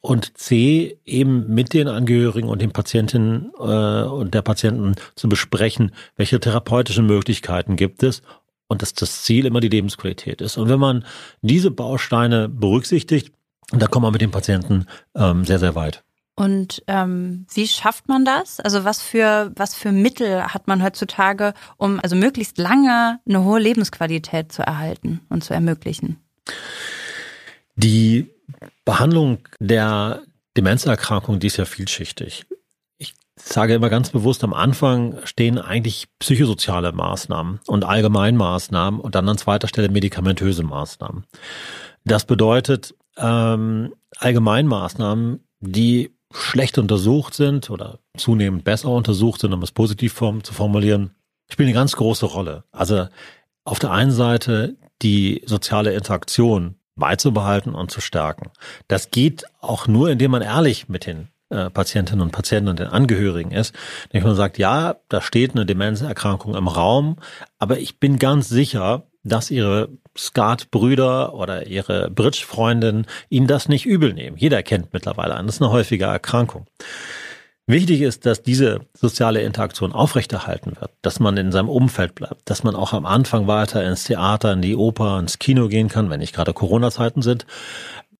Und 0.00 0.36
C, 0.36 0.98
eben 1.04 1.54
mit 1.54 1.74
den 1.74 1.86
Angehörigen 1.86 2.48
und 2.48 2.60
den 2.60 2.72
Patientinnen 2.72 3.52
äh, 3.56 4.02
und 4.02 4.34
der 4.34 4.42
Patienten 4.42 4.96
zu 5.14 5.28
besprechen, 5.28 5.92
welche 6.16 6.40
therapeutischen 6.40 7.06
Möglichkeiten 7.06 7.76
gibt 7.76 8.02
es 8.02 8.22
und 8.66 8.82
dass 8.82 8.94
das 8.94 9.22
Ziel 9.22 9.46
immer 9.46 9.60
die 9.60 9.68
Lebensqualität 9.68 10.40
ist. 10.40 10.56
Und 10.56 10.68
wenn 10.68 10.80
man 10.80 11.04
diese 11.40 11.70
Bausteine 11.70 12.48
berücksichtigt, 12.48 13.32
und 13.72 13.80
da 13.82 13.86
kommt 13.86 14.02
man 14.02 14.12
mit 14.12 14.20
dem 14.20 14.30
Patienten 14.30 14.86
ähm, 15.14 15.44
sehr, 15.44 15.58
sehr 15.58 15.74
weit. 15.74 16.04
Und 16.34 16.82
ähm, 16.86 17.46
wie 17.52 17.68
schafft 17.68 18.08
man 18.08 18.24
das? 18.24 18.58
Also 18.58 18.84
was 18.84 19.02
für 19.02 19.52
was 19.54 19.74
für 19.74 19.92
Mittel 19.92 20.42
hat 20.42 20.66
man 20.66 20.82
heutzutage, 20.82 21.52
um 21.76 22.00
also 22.00 22.16
möglichst 22.16 22.56
lange 22.56 23.20
eine 23.28 23.44
hohe 23.44 23.60
Lebensqualität 23.60 24.50
zu 24.50 24.62
erhalten 24.62 25.20
und 25.28 25.44
zu 25.44 25.52
ermöglichen? 25.52 26.18
Die 27.76 28.30
Behandlung 28.84 29.38
der 29.60 30.22
Demenzerkrankung, 30.56 31.38
die 31.38 31.48
ist 31.48 31.58
ja 31.58 31.64
vielschichtig. 31.66 32.46
Ich 32.96 33.14
sage 33.36 33.74
immer 33.74 33.90
ganz 33.90 34.10
bewusst, 34.10 34.42
am 34.42 34.54
Anfang 34.54 35.18
stehen 35.24 35.58
eigentlich 35.58 36.08
psychosoziale 36.18 36.92
Maßnahmen 36.92 37.60
und 37.66 37.84
Allgemeinmaßnahmen 37.84 39.00
und 39.00 39.14
dann 39.14 39.28
an 39.28 39.38
zweiter 39.38 39.68
Stelle 39.68 39.90
medikamentöse 39.90 40.62
Maßnahmen. 40.62 41.24
Das 42.04 42.24
bedeutet, 42.24 42.94
ähm, 43.16 43.94
Allgemeinmaßnahmen, 44.18 45.40
die 45.60 46.14
schlecht 46.32 46.78
untersucht 46.78 47.34
sind 47.34 47.70
oder 47.70 47.98
zunehmend 48.16 48.64
besser 48.64 48.88
untersucht 48.88 49.40
sind, 49.40 49.52
um 49.52 49.62
es 49.62 49.72
positiv 49.72 50.14
zu 50.14 50.54
formulieren, 50.54 51.10
spielen 51.50 51.68
eine 51.68 51.74
ganz 51.74 51.94
große 51.96 52.26
Rolle. 52.26 52.64
Also 52.72 53.08
auf 53.64 53.78
der 53.78 53.90
einen 53.90 54.10
Seite 54.10 54.76
die 55.02 55.42
soziale 55.46 55.92
Interaktion 55.94 56.76
beizubehalten 56.94 57.74
und 57.74 57.90
zu 57.90 58.00
stärken. 58.00 58.50
Das 58.88 59.10
geht 59.10 59.44
auch 59.60 59.86
nur, 59.86 60.10
indem 60.10 60.30
man 60.30 60.42
ehrlich 60.42 60.88
mit 60.88 61.06
den 61.06 61.28
äh, 61.48 61.70
Patientinnen 61.70 62.22
und 62.22 62.32
Patienten 62.32 62.68
und 62.68 62.78
den 62.78 62.88
Angehörigen 62.88 63.50
ist. 63.50 63.74
Nämlich 64.12 64.26
man 64.26 64.36
sagt, 64.36 64.58
ja, 64.58 64.96
da 65.08 65.20
steht 65.20 65.52
eine 65.52 65.66
Demenzerkrankung 65.66 66.54
im 66.54 66.68
Raum, 66.68 67.16
aber 67.58 67.78
ich 67.78 67.98
bin 67.98 68.18
ganz 68.18 68.48
sicher, 68.48 69.06
dass 69.24 69.50
ihre 69.50 69.88
Skat-Brüder 70.16 71.34
oder 71.34 71.66
ihre 71.66 72.10
Bridge-Freundin 72.10 73.06
ihnen 73.28 73.46
das 73.46 73.68
nicht 73.68 73.86
übel 73.86 74.12
nehmen. 74.12 74.36
Jeder 74.36 74.62
kennt 74.62 74.92
mittlerweile 74.92 75.34
an. 75.34 75.46
Das 75.46 75.56
ist 75.56 75.62
eine 75.62 75.70
häufige 75.70 76.04
Erkrankung. 76.04 76.66
Wichtig 77.66 78.00
ist, 78.00 78.26
dass 78.26 78.42
diese 78.42 78.80
soziale 78.92 79.42
Interaktion 79.42 79.92
aufrechterhalten 79.92 80.72
wird, 80.80 80.90
dass 81.00 81.20
man 81.20 81.36
in 81.36 81.52
seinem 81.52 81.68
Umfeld 81.68 82.16
bleibt, 82.16 82.50
dass 82.50 82.64
man 82.64 82.74
auch 82.74 82.92
am 82.92 83.06
Anfang 83.06 83.46
weiter 83.46 83.84
ins 83.84 84.04
Theater, 84.04 84.52
in 84.52 84.62
die 84.62 84.74
Oper, 84.74 85.20
ins 85.20 85.38
Kino 85.38 85.68
gehen 85.68 85.88
kann, 85.88 86.10
wenn 86.10 86.18
nicht 86.18 86.34
gerade 86.34 86.52
Corona-Zeiten 86.52 87.22
sind, 87.22 87.46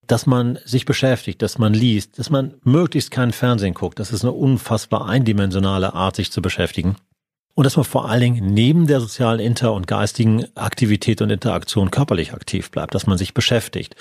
dass 0.06 0.26
man 0.26 0.58
sich 0.64 0.84
beschäftigt, 0.84 1.42
dass 1.42 1.58
man 1.58 1.74
liest, 1.74 2.18
dass 2.18 2.30
man 2.30 2.54
möglichst 2.62 3.10
keinen 3.10 3.32
Fernsehen 3.32 3.74
guckt. 3.74 3.98
Das 3.98 4.12
ist 4.12 4.22
eine 4.22 4.32
unfassbar 4.32 5.08
eindimensionale 5.08 5.92
Art, 5.92 6.16
sich 6.16 6.30
zu 6.30 6.40
beschäftigen. 6.40 6.96
Und 7.54 7.64
dass 7.64 7.76
man 7.76 7.84
vor 7.84 8.08
allen 8.08 8.20
Dingen 8.20 8.54
neben 8.54 8.86
der 8.86 9.00
sozialen 9.00 9.38
Inter- 9.38 9.74
und 9.74 9.86
geistigen 9.86 10.46
Aktivität 10.54 11.20
und 11.20 11.28
Interaktion 11.28 11.90
körperlich 11.90 12.32
aktiv 12.32 12.70
bleibt, 12.70 12.94
dass 12.94 13.06
man 13.06 13.18
sich 13.18 13.34
beschäftigt, 13.34 13.94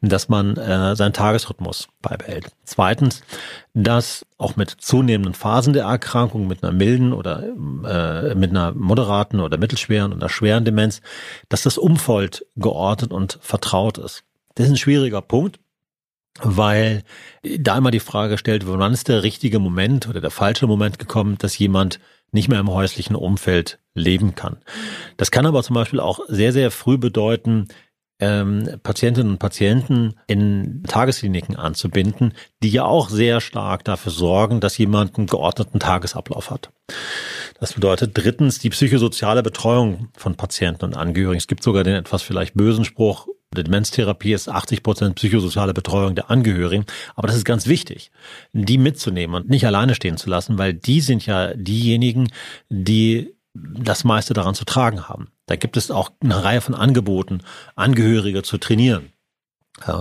dass 0.00 0.30
man 0.30 0.56
äh, 0.56 0.96
seinen 0.96 1.12
Tagesrhythmus 1.12 1.88
beibehält. 2.00 2.46
Zweitens, 2.64 3.22
dass 3.74 4.24
auch 4.38 4.56
mit 4.56 4.70
zunehmenden 4.70 5.34
Phasen 5.34 5.74
der 5.74 5.84
Erkrankung, 5.84 6.46
mit 6.46 6.62
einer 6.62 6.72
milden 6.72 7.12
oder 7.12 7.42
äh, 7.42 8.34
mit 8.34 8.50
einer 8.50 8.72
moderaten 8.72 9.40
oder 9.40 9.58
mittelschweren 9.58 10.14
oder 10.14 10.30
schweren 10.30 10.64
Demenz, 10.64 11.02
dass 11.50 11.62
das 11.62 11.76
Umfeld 11.76 12.46
geordnet 12.56 13.12
und 13.12 13.38
vertraut 13.42 13.98
ist. 13.98 14.24
Das 14.54 14.66
ist 14.66 14.72
ein 14.72 14.78
schwieriger 14.78 15.20
Punkt, 15.20 15.60
weil 16.40 17.02
da 17.42 17.76
immer 17.76 17.90
die 17.90 18.00
Frage 18.00 18.38
stellt, 18.38 18.66
wann 18.66 18.92
ist 18.94 19.08
der 19.08 19.22
richtige 19.22 19.58
Moment 19.58 20.08
oder 20.08 20.22
der 20.22 20.30
falsche 20.30 20.66
Moment 20.66 20.98
gekommen, 20.98 21.36
dass 21.38 21.58
jemand 21.58 22.00
nicht 22.34 22.48
mehr 22.48 22.60
im 22.60 22.70
häuslichen 22.70 23.16
Umfeld 23.16 23.78
leben 23.94 24.34
kann. 24.34 24.58
Das 25.16 25.30
kann 25.30 25.46
aber 25.46 25.62
zum 25.62 25.74
Beispiel 25.74 26.00
auch 26.00 26.20
sehr, 26.28 26.52
sehr 26.52 26.70
früh 26.70 26.98
bedeuten, 26.98 27.68
ähm, 28.20 28.68
Patientinnen 28.82 29.32
und 29.32 29.38
Patienten 29.38 30.14
in 30.26 30.82
Tageskliniken 30.86 31.56
anzubinden, 31.56 32.34
die 32.62 32.70
ja 32.70 32.84
auch 32.84 33.08
sehr 33.08 33.40
stark 33.40 33.84
dafür 33.84 34.12
sorgen, 34.12 34.60
dass 34.60 34.78
jemand 34.78 35.16
einen 35.18 35.26
geordneten 35.26 35.80
Tagesablauf 35.80 36.50
hat. 36.50 36.70
Das 37.60 37.74
bedeutet 37.74 38.12
drittens 38.14 38.58
die 38.58 38.70
psychosoziale 38.70 39.42
Betreuung 39.42 40.08
von 40.16 40.34
Patienten 40.34 40.84
und 40.84 40.96
Angehörigen. 40.96 41.38
Es 41.38 41.46
gibt 41.46 41.62
sogar 41.62 41.84
den 41.84 41.94
etwas 41.94 42.22
vielleicht 42.22 42.54
bösen 42.54 42.84
Spruch, 42.84 43.26
Demenztherapie 43.54 44.32
ist 44.32 44.48
80 44.48 44.82
Prozent 44.82 45.14
psychosoziale 45.14 45.72
Betreuung 45.72 46.14
der 46.14 46.30
Angehörigen. 46.30 46.84
Aber 47.14 47.28
das 47.28 47.36
ist 47.36 47.44
ganz 47.44 47.66
wichtig, 47.66 48.10
die 48.52 48.78
mitzunehmen 48.78 49.36
und 49.36 49.48
nicht 49.48 49.66
alleine 49.66 49.94
stehen 49.94 50.16
zu 50.16 50.28
lassen, 50.28 50.58
weil 50.58 50.74
die 50.74 51.00
sind 51.00 51.24
ja 51.24 51.54
diejenigen, 51.54 52.28
die 52.68 53.34
das 53.54 54.04
meiste 54.04 54.34
daran 54.34 54.54
zu 54.54 54.64
tragen 54.64 55.08
haben. 55.08 55.28
Da 55.46 55.56
gibt 55.56 55.76
es 55.76 55.90
auch 55.90 56.10
eine 56.20 56.42
Reihe 56.42 56.60
von 56.60 56.74
Angeboten, 56.74 57.40
Angehörige 57.76 58.42
zu 58.42 58.58
trainieren. 58.58 59.12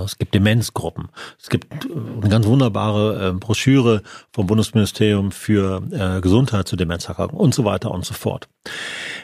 Es 0.06 0.20
gibt 0.20 0.36
Demenzgruppen. 0.36 1.10
Es 1.40 1.50
gibt 1.50 1.88
eine 1.92 2.30
ganz 2.30 2.46
wunderbare 2.46 3.30
äh, 3.30 3.34
Broschüre 3.34 4.04
vom 4.32 4.46
Bundesministerium 4.46 5.32
für 5.32 5.82
äh, 5.92 6.22
Gesundheit 6.22 6.68
zu 6.68 6.76
Demenzerkrankungen 6.76 7.44
und 7.44 7.56
so 7.56 7.66
weiter 7.66 7.90
und 7.90 8.06
so 8.06 8.14
fort. 8.14 8.50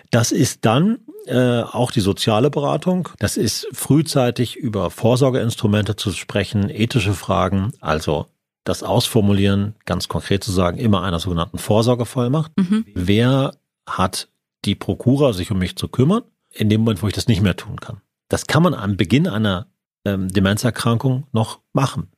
Das 0.10 0.32
ist 0.32 0.66
dann 0.66 1.00
äh, 1.28 1.62
auch 1.62 1.92
die 1.92 2.00
soziale 2.00 2.50
Beratung. 2.50 3.10
Das 3.20 3.38
ist 3.38 3.68
frühzeitig 3.74 4.56
über 4.56 4.90
Vorsorgeinstrumente 4.90 5.96
zu 5.96 6.12
sprechen, 6.14 6.70
ethische 6.70 7.14
Fragen, 7.14 7.72
also 7.80 8.26
das 8.64 8.82
Ausformulieren, 8.82 9.76
ganz 9.86 10.08
konkret 10.08 10.44
zu 10.44 10.52
sagen, 10.52 10.78
immer 10.80 11.04
einer 11.04 11.20
sogenannten 11.20 11.60
Vorsorgevollmacht. 11.60 12.52
Mhm. 12.58 12.86
Wer 12.96 13.54
hat 13.98 14.30
die 14.66 14.76
Prokura, 14.76 15.34
sich 15.34 15.52
um 15.52 15.60
mich 15.60 15.76
zu 15.76 15.88
kümmern, 15.88 16.24
in 16.52 16.70
dem 16.70 16.82
Moment, 16.82 17.02
wo 17.02 17.08
ich 17.08 17.14
das 17.14 17.28
nicht 17.28 17.42
mehr 17.42 17.56
tun 17.56 17.80
kann? 17.80 18.02
Das 18.28 18.48
kann 18.48 18.64
man 18.64 18.74
am 18.74 18.98
Beginn 18.98 19.28
einer 19.28 19.68
ähm, 20.06 20.28
Demenzerkrankung 20.30 21.28
noch 21.32 21.60
machen. 21.74 22.12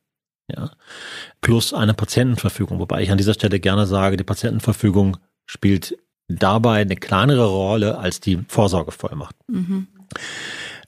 Ja. 0.48 0.70
Plus 1.40 1.72
eine 1.72 1.94
Patientenverfügung, 1.94 2.78
wobei 2.78 3.02
ich 3.02 3.10
an 3.10 3.18
dieser 3.18 3.34
Stelle 3.34 3.60
gerne 3.60 3.86
sage, 3.86 4.16
die 4.16 4.24
Patientenverfügung 4.24 5.16
spielt 5.46 5.96
dabei 6.28 6.80
eine 6.80 6.96
kleinere 6.96 7.46
Rolle 7.46 7.98
als 7.98 8.20
die 8.20 8.44
Vorsorgevollmacht. 8.48 9.36
Mhm. 9.48 9.88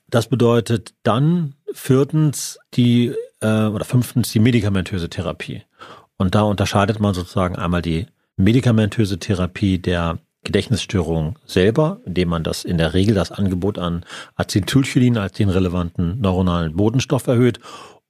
Das 0.08 0.28
bedeutet 0.28 0.94
dann 1.02 1.54
viertens 1.72 2.58
die 2.74 3.14
äh, 3.40 3.66
oder 3.66 3.84
fünftens 3.84 4.32
die 4.32 4.38
medikamentöse 4.40 5.08
Therapie. 5.08 5.62
Und 6.16 6.34
da 6.34 6.42
unterscheidet 6.42 7.00
man 7.00 7.14
sozusagen 7.14 7.56
einmal 7.56 7.82
die 7.82 8.06
medikamentöse 8.36 9.18
Therapie 9.18 9.78
der 9.78 10.18
Gedächtnisstörung 10.44 11.38
selber, 11.46 12.00
indem 12.04 12.28
man 12.28 12.44
das 12.44 12.64
in 12.64 12.78
der 12.78 12.94
Regel 12.94 13.14
das 13.14 13.32
Angebot 13.32 13.78
an 13.78 14.04
Acetylcholin 14.36 15.16
als 15.18 15.32
den 15.32 15.48
relevanten 15.48 16.20
neuronalen 16.20 16.76
Bodenstoff 16.76 17.26
erhöht 17.26 17.60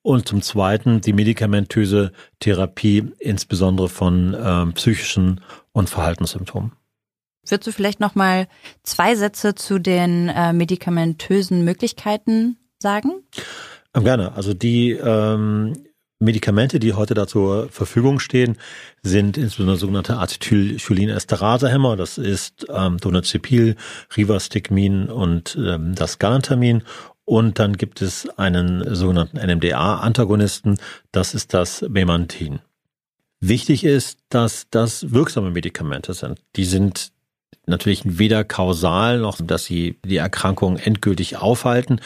und 0.03 0.29
zum 0.29 0.43
Zweiten 0.43 1.01
die 1.01 1.13
medikamentöse 1.15 2.13
Therapie 2.41 3.13
insbesondere 3.19 3.89
von 3.89 4.37
ähm, 4.39 4.73
psychischen 4.75 5.41
und 5.73 5.89
Verhaltenssymptomen. 5.89 6.73
Würdest 7.47 7.67
du 7.67 7.73
vielleicht 7.73 8.01
noch 8.01 8.15
mal 8.15 8.47
zwei 8.83 9.15
Sätze 9.15 9.55
zu 9.55 9.79
den 9.79 10.29
äh, 10.29 10.53
medikamentösen 10.53 11.65
Möglichkeiten 11.65 12.59
sagen? 12.79 13.23
Ähm, 13.95 14.05
gerne. 14.05 14.35
Also 14.35 14.55
die 14.55 14.93
ähm, 14.93 15.75
Medikamente, 16.25 16.79
die 16.79 16.95
heute 16.95 17.15
da 17.15 17.27
zur 17.27 17.69
Verfügung 17.69 18.19
stehen, 18.19 18.57
sind 19.03 19.37
insbesondere 19.37 19.77
sogenannte 19.77 20.19
Acetylcholinesterase-Hämmer. 20.19 21.97
Das 21.97 22.19
ist 22.19 22.67
ähm, 22.69 22.99
Donazepil, 22.99 23.77
Rivastigmin 24.17 25.09
und 25.09 25.57
ähm, 25.61 25.95
das 25.95 26.19
Galantamin. 26.19 26.83
Und 27.25 27.59
dann 27.59 27.77
gibt 27.77 28.03
es 28.03 28.29
einen 28.39 28.95
sogenannten 28.95 29.39
NMDA-Antagonisten. 29.39 30.79
Das 31.13 31.35
ist 31.35 31.55
das 31.55 31.83
Memantin. 31.89 32.61
Wichtig 33.41 33.85
ist, 33.85 34.19
dass 34.29 34.67
das 34.71 35.13
wirksame 35.13 35.51
Medikamente 35.51 36.15
sind. 36.15 36.41
Die 36.57 36.65
sind 36.65 37.13
natürlich 37.67 38.03
weder 38.05 38.45
kausal 38.45 39.19
noch, 39.19 39.39
dass 39.43 39.65
sie 39.65 39.99
die 40.05 40.17
Erkrankung 40.17 40.77
endgültig 40.77 41.37
aufhalten. 41.37 42.01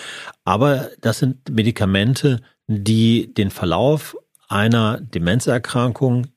Aber 0.44 0.90
das 1.00 1.18
sind 1.18 1.48
Medikamente, 1.50 2.40
die 2.68 3.34
den 3.34 3.50
Verlauf 3.50 4.16
einer 4.48 5.00
Demenzerkrankung 5.00 6.28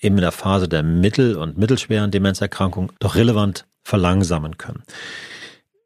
eben 0.00 0.16
in 0.16 0.22
der 0.22 0.32
Phase 0.32 0.68
der 0.68 0.82
mittel- 0.82 1.36
und 1.36 1.56
mittelschweren 1.56 2.10
Demenzerkrankung 2.10 2.92
doch 2.98 3.14
relevant 3.14 3.66
verlangsamen 3.82 4.58
können. 4.58 4.82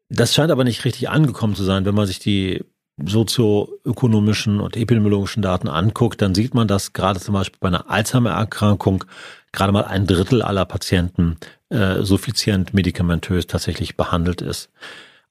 Das 0.09 0.33
scheint 0.33 0.51
aber 0.51 0.63
nicht 0.63 0.83
richtig 0.83 1.09
angekommen 1.09 1.55
zu 1.55 1.63
sein, 1.63 1.85
wenn 1.85 1.95
man 1.95 2.07
sich 2.07 2.19
die 2.19 2.63
sozioökonomischen 3.03 4.59
und 4.59 4.75
epidemiologischen 4.75 5.41
Daten 5.41 5.67
anguckt, 5.67 6.21
dann 6.21 6.35
sieht 6.35 6.53
man, 6.53 6.67
dass 6.67 6.93
gerade 6.93 7.19
zum 7.19 7.33
Beispiel 7.33 7.57
bei 7.59 7.69
einer 7.69 7.89
Alzheimer-Erkrankung 7.89 9.05
gerade 9.51 9.71
mal 9.71 9.85
ein 9.85 10.07
Drittel 10.07 10.41
aller 10.41 10.65
Patienten 10.65 11.37
äh, 11.69 12.03
suffizient 12.03 12.73
medikamentös 12.73 13.47
tatsächlich 13.47 13.97
behandelt 13.97 14.41
ist. 14.41 14.69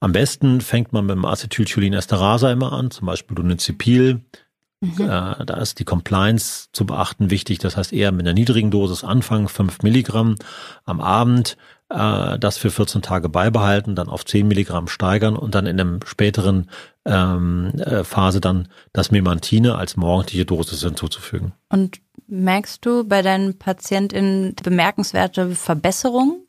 Am 0.01 0.13
besten 0.13 0.61
fängt 0.63 0.93
man 0.93 1.07
mit 1.07 1.15
dem 1.15 1.25
Acetylcholinesterase 1.25 2.51
immer 2.51 2.73
an, 2.73 2.91
zum 2.91 3.07
Beispiel 3.07 3.35
Donizepil. 3.35 4.23
Mhm. 4.81 5.01
Äh, 5.01 5.45
da 5.45 5.57
ist 5.61 5.79
die 5.79 5.85
Compliance 5.85 6.69
zu 6.73 6.87
beachten 6.87 7.31
wichtig. 7.31 7.59
Das 7.59 7.77
heißt 7.77 7.93
eher 7.93 8.13
mit 8.13 8.27
einer 8.27 8.33
niedrigen 8.33 8.71
Dosis 8.71 9.05
anfangen, 9.05 9.49
fünf 9.49 9.83
Milligramm 9.83 10.37
am 10.85 11.01
Abend, 11.01 11.59
äh, 11.91 12.39
das 12.39 12.57
für 12.57 12.71
14 12.71 13.03
Tage 13.03 13.29
beibehalten, 13.29 13.95
dann 13.95 14.09
auf 14.09 14.25
10 14.25 14.49
Milligramm 14.49 14.89
steigern 14.89 15.37
und 15.37 15.55
dann 15.55 15.67
in 15.67 15.79
einem 15.79 16.01
späteren 16.07 16.71
ähm, 17.05 17.73
äh, 17.79 18.05
Phase 18.05 18.41
dann 18.41 18.69
das 18.93 19.11
Memantine 19.11 19.77
als 19.77 19.97
morgendliche 19.97 20.47
Dosis 20.47 20.83
hinzuzufügen. 20.83 21.53
Und 21.69 22.01
merkst 22.27 22.85
du 22.87 23.05
bei 23.05 23.21
deinen 23.21 23.59
PatientInnen 23.59 24.55
bemerkenswerte 24.63 25.55
Verbesserungen? 25.55 26.47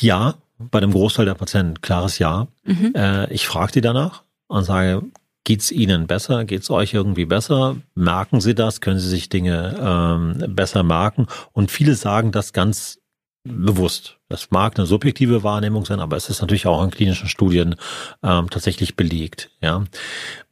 Ja, 0.00 0.34
bei 0.58 0.78
dem 0.78 0.92
Großteil 0.92 1.24
der 1.24 1.34
Patienten 1.34 1.80
klares 1.80 2.18
Ja. 2.18 2.46
Mhm. 2.64 2.92
Äh, 2.94 3.32
ich 3.32 3.46
frage 3.46 3.72
die 3.72 3.80
danach 3.80 4.22
und 4.46 4.62
sage, 4.62 5.02
geht's 5.44 5.70
Ihnen 5.70 6.06
besser? 6.06 6.44
Geht's 6.44 6.70
euch 6.70 6.94
irgendwie 6.94 7.24
besser? 7.26 7.76
Merken 7.94 8.40
Sie 8.40 8.54
das? 8.54 8.80
Können 8.80 8.98
Sie 8.98 9.08
sich 9.08 9.28
Dinge 9.28 9.76
ähm, 9.80 10.54
besser 10.54 10.82
merken? 10.82 11.26
Und 11.52 11.70
viele 11.70 11.94
sagen 11.94 12.32
das 12.32 12.52
ganz 12.52 12.98
bewusst. 13.44 14.18
Das 14.28 14.50
mag 14.50 14.78
eine 14.78 14.86
subjektive 14.86 15.42
Wahrnehmung 15.42 15.84
sein, 15.84 16.00
aber 16.00 16.16
es 16.16 16.28
ist 16.28 16.40
natürlich 16.40 16.66
auch 16.66 16.82
in 16.84 16.90
klinischen 16.90 17.28
Studien 17.28 17.74
ähm, 18.22 18.48
tatsächlich 18.50 18.94
belegt. 18.94 19.50
Ja, 19.60 19.84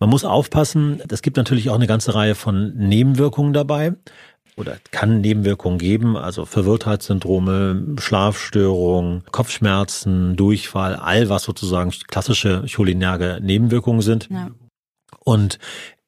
man 0.00 0.10
muss 0.10 0.24
aufpassen. 0.24 1.00
Es 1.08 1.22
gibt 1.22 1.36
natürlich 1.36 1.70
auch 1.70 1.76
eine 1.76 1.86
ganze 1.86 2.14
Reihe 2.14 2.34
von 2.34 2.74
Nebenwirkungen 2.76 3.52
dabei 3.52 3.94
oder 4.56 4.76
kann 4.90 5.20
Nebenwirkungen 5.20 5.78
geben, 5.78 6.16
also 6.16 6.44
Verwirrtheitssyndrome, 6.44 7.96
Schlafstörungen, 7.98 9.22
Kopfschmerzen, 9.30 10.36
Durchfall, 10.36 10.96
all 10.96 11.28
was 11.28 11.44
sozusagen 11.44 11.92
klassische 12.08 12.64
cholinerge 12.66 13.38
Nebenwirkungen 13.40 14.02
sind. 14.02 14.28
Ja. 14.30 14.50
Und 15.30 15.60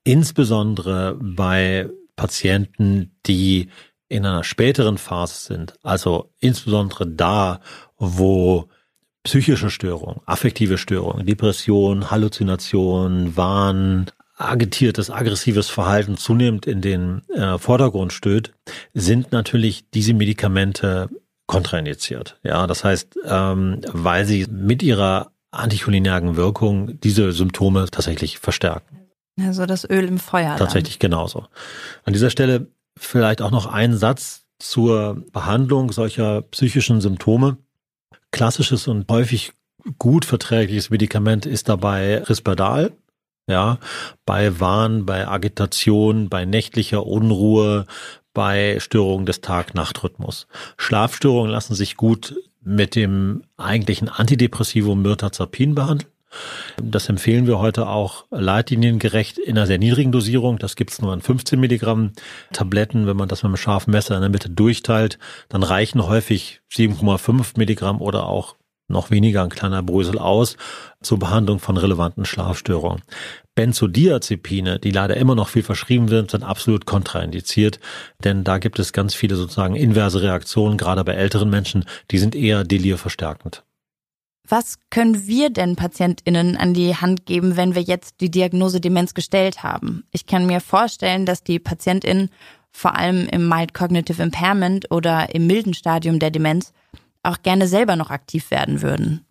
insbesondere 0.03 1.17
bei 1.21 1.89
Patienten, 2.17 3.13
die 3.25 3.69
in 4.09 4.27
einer 4.27 4.43
späteren 4.43 4.99
Phase 4.99 5.47
sind, 5.47 5.75
also 5.85 6.33
insbesondere 6.41 7.07
da, 7.07 7.61
wo 7.99 8.69
psychische 9.23 9.71
Störungen, 9.71 10.21
affektive 10.27 10.77
Störungen, 10.77 11.25
Depression, 11.25 12.11
Halluzination, 12.11 13.37
Wahn, 13.37 14.07
agitiertes, 14.37 15.09
aggressives 15.09 15.71
Verhalten 15.71 16.17
zunehmend 16.17 16.67
in 16.67 16.81
den 16.81 17.23
äh, 17.29 17.59
Vordergrund 17.59 18.13
stößt, 18.13 18.53
sind 18.93 19.31
natürlich 19.31 19.89
diese 19.91 20.15
Medikamente 20.15 21.09
kontraindiziert. 21.47 22.41
Ja, 22.43 22.67
das 22.67 22.83
heißt, 22.83 23.21
ähm, 23.25 23.83
weil 23.87 24.25
sie 24.25 24.49
mit 24.51 24.83
ihrer 24.83 25.31
anticholinergen 25.53 26.35
Wirkung 26.35 26.99
diese 26.99 27.31
Symptome 27.31 27.87
tatsächlich 27.89 28.41
verstärken. 28.41 29.02
Also 29.41 29.67
das 29.67 29.89
Öl 29.89 30.05
im 30.05 30.19
Feuer. 30.19 30.57
Tatsächlich 30.57 30.99
dann. 30.99 31.11
genauso. 31.11 31.47
An 32.05 32.13
dieser 32.13 32.31
Stelle 32.31 32.69
vielleicht 32.97 33.43
auch 33.43 33.51
noch 33.51 33.67
ein 33.67 33.97
Satz 33.97 34.45
zur 34.59 35.25
Behandlung 35.33 35.91
solcher 35.93 36.43
psychischen 36.43 37.01
Symptome. 37.01 37.57
Klassisches 38.31 38.89
und 38.89 39.11
häufig 39.11 39.53
gut 39.99 40.25
verträgliches 40.25 40.91
Medikament 40.91 41.47
ist 41.47 41.69
dabei 41.69 42.23
Risperdal. 42.23 42.93
Ja, 43.49 43.79
bei 44.25 44.61
Wahn, 44.61 45.05
bei 45.05 45.27
Agitation, 45.27 46.29
bei 46.29 46.45
nächtlicher 46.45 47.05
Unruhe, 47.05 47.87
bei 48.33 48.79
Störungen 48.79 49.27
des 49.27 49.41
Tag-Nacht-Rhythmus. 49.41 50.47
Schlafstörungen 50.77 51.51
lassen 51.51 51.75
sich 51.75 51.97
gut 51.97 52.37
mit 52.61 52.95
dem 52.95 53.43
eigentlichen 53.57 54.09
Antidepressivum 54.09 55.03
Mirtazapin 55.03 55.75
behandeln. 55.75 56.12
Das 56.83 57.09
empfehlen 57.09 57.47
wir 57.47 57.59
heute 57.59 57.89
auch 57.89 58.25
leitliniengerecht 58.31 59.39
in 59.39 59.57
einer 59.57 59.67
sehr 59.67 59.79
niedrigen 59.79 60.13
Dosierung. 60.13 60.59
Das 60.59 60.77
gibt 60.77 60.91
es 60.91 61.01
nur 61.01 61.13
in 61.15 61.21
15 61.21 61.59
Milligramm 61.59 62.13
Tabletten. 62.53 63.07
Wenn 63.07 63.17
man 63.17 63.29
das 63.29 63.43
mit 63.43 63.51
einem 63.51 63.57
scharfen 63.57 63.93
Messer 63.93 64.15
in 64.15 64.23
der 64.23 64.31
Mitte 64.31 64.51
durchteilt, 64.51 65.19
dann 65.49 65.63
reichen 65.63 66.07
häufig 66.07 66.61
7,5 66.73 67.59
Milligramm 67.59 68.01
oder 68.01 68.27
auch 68.27 68.57
noch 68.89 69.11
weniger 69.11 69.43
ein 69.43 69.49
kleiner 69.49 69.83
Brösel 69.83 70.19
aus 70.19 70.57
zur 71.03 71.19
Behandlung 71.19 71.59
von 71.59 71.77
relevanten 71.77 72.25
Schlafstörungen. 72.25 73.03
Benzodiazepine, 73.55 74.79
die 74.79 74.91
leider 74.91 75.17
immer 75.17 75.35
noch 75.35 75.49
viel 75.49 75.63
verschrieben 75.63 76.11
werden, 76.11 76.29
sind 76.29 76.45
absolut 76.45 76.87
kontraindiziert, 76.87 77.81
denn 78.25 78.45
da 78.45 78.59
gibt 78.59 78.79
es 78.79 78.93
ganz 78.93 79.15
viele 79.15 79.37
sozusagen 79.37 79.77
inverse 79.77 80.23
Reaktionen, 80.23 80.79
gerade 80.79 81.05
bei 81.05 81.13
älteren 81.13 81.51
Menschen, 81.51 81.85
die 82.11 82.19
sind 82.19 82.35
eher 82.35 82.65
delirverstärkend. 82.65 83.65
Was 84.49 84.79
können 84.91 85.27
wir 85.27 85.51
denn 85.51 85.77
PatientInnen 85.77 86.57
an 86.57 86.75
die 86.75 86.97
Hand 86.97 87.27
geben, 87.27 87.57
wenn 87.57 87.75
wir 87.75 87.83
jetzt 87.83 88.21
die 88.21 88.31
Diagnose 88.31 88.81
Demenz 88.81 89.15
gestellt 89.15 89.63
haben? 89.63 90.05
Ich 90.11 90.27
kann 90.27 90.47
mir 90.47 90.61
vorstellen, 90.61 91.27
dass 91.27 91.45
die 91.45 91.59
PatientInnen 91.59 92.31
vor 92.71 92.97
allem 92.97 93.27
im 93.29 93.49
Mild 93.49 93.75
Cognitive 93.75 94.23
Impairment 94.23 94.91
oder 94.91 95.35
im 95.35 95.47
milden 95.47 95.75
Stadium 95.75 96.19
der 96.19 96.31
Demenz 96.31 96.73
auch 97.23 97.43
gerne 97.43 97.69
selber 97.69 97.97
noch 97.97 98.11
aktiv 98.11 98.51
werden 98.51 98.83
würden. 98.83 99.25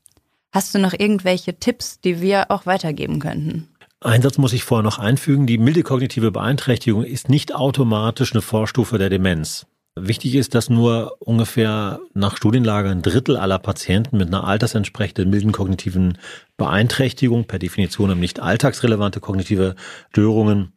Hast 0.52 0.74
du 0.76 0.80
noch 0.80 0.94
irgendwelche 0.94 1.60
Tipps, 1.60 2.00
die 2.00 2.22
wir 2.22 2.52
auch 2.52 2.66
weitergeben 2.66 3.20
könnten? 3.20 3.68
Ein 4.02 4.22
Satz 4.22 4.38
muss 4.38 4.54
ich 4.54 4.64
vorher 4.64 4.84
noch 4.84 5.00
einfügen. 5.00 5.46
Die 5.46 5.58
milde 5.58 5.84
kognitive 5.84 6.32
Beeinträchtigung 6.32 7.04
ist 7.04 7.30
nicht 7.30 7.54
automatisch 7.54 8.34
eine 8.34 8.42
Vorstufe 8.42 8.98
der 8.98 9.10
Demenz. 9.10 9.68
Wichtig 9.96 10.36
ist, 10.36 10.56
dass 10.56 10.70
nur 10.70 11.18
ungefähr 11.20 12.00
nach 12.14 12.38
Studienlage 12.38 12.90
ein 12.90 13.02
Drittel 13.02 13.36
aller 13.36 13.60
Patienten 13.60 14.18
mit 14.18 14.30
einer 14.30 14.46
altersentsprechenden 14.46 15.30
milden 15.30 15.52
kognitiven 15.52 16.18
Beeinträchtigung, 16.56 17.46
per 17.46 17.60
Definition 17.60 18.18
nicht 18.18 18.40
alltagsrelevante 18.40 19.20
kognitive 19.20 19.76
Störungen, 20.12 20.72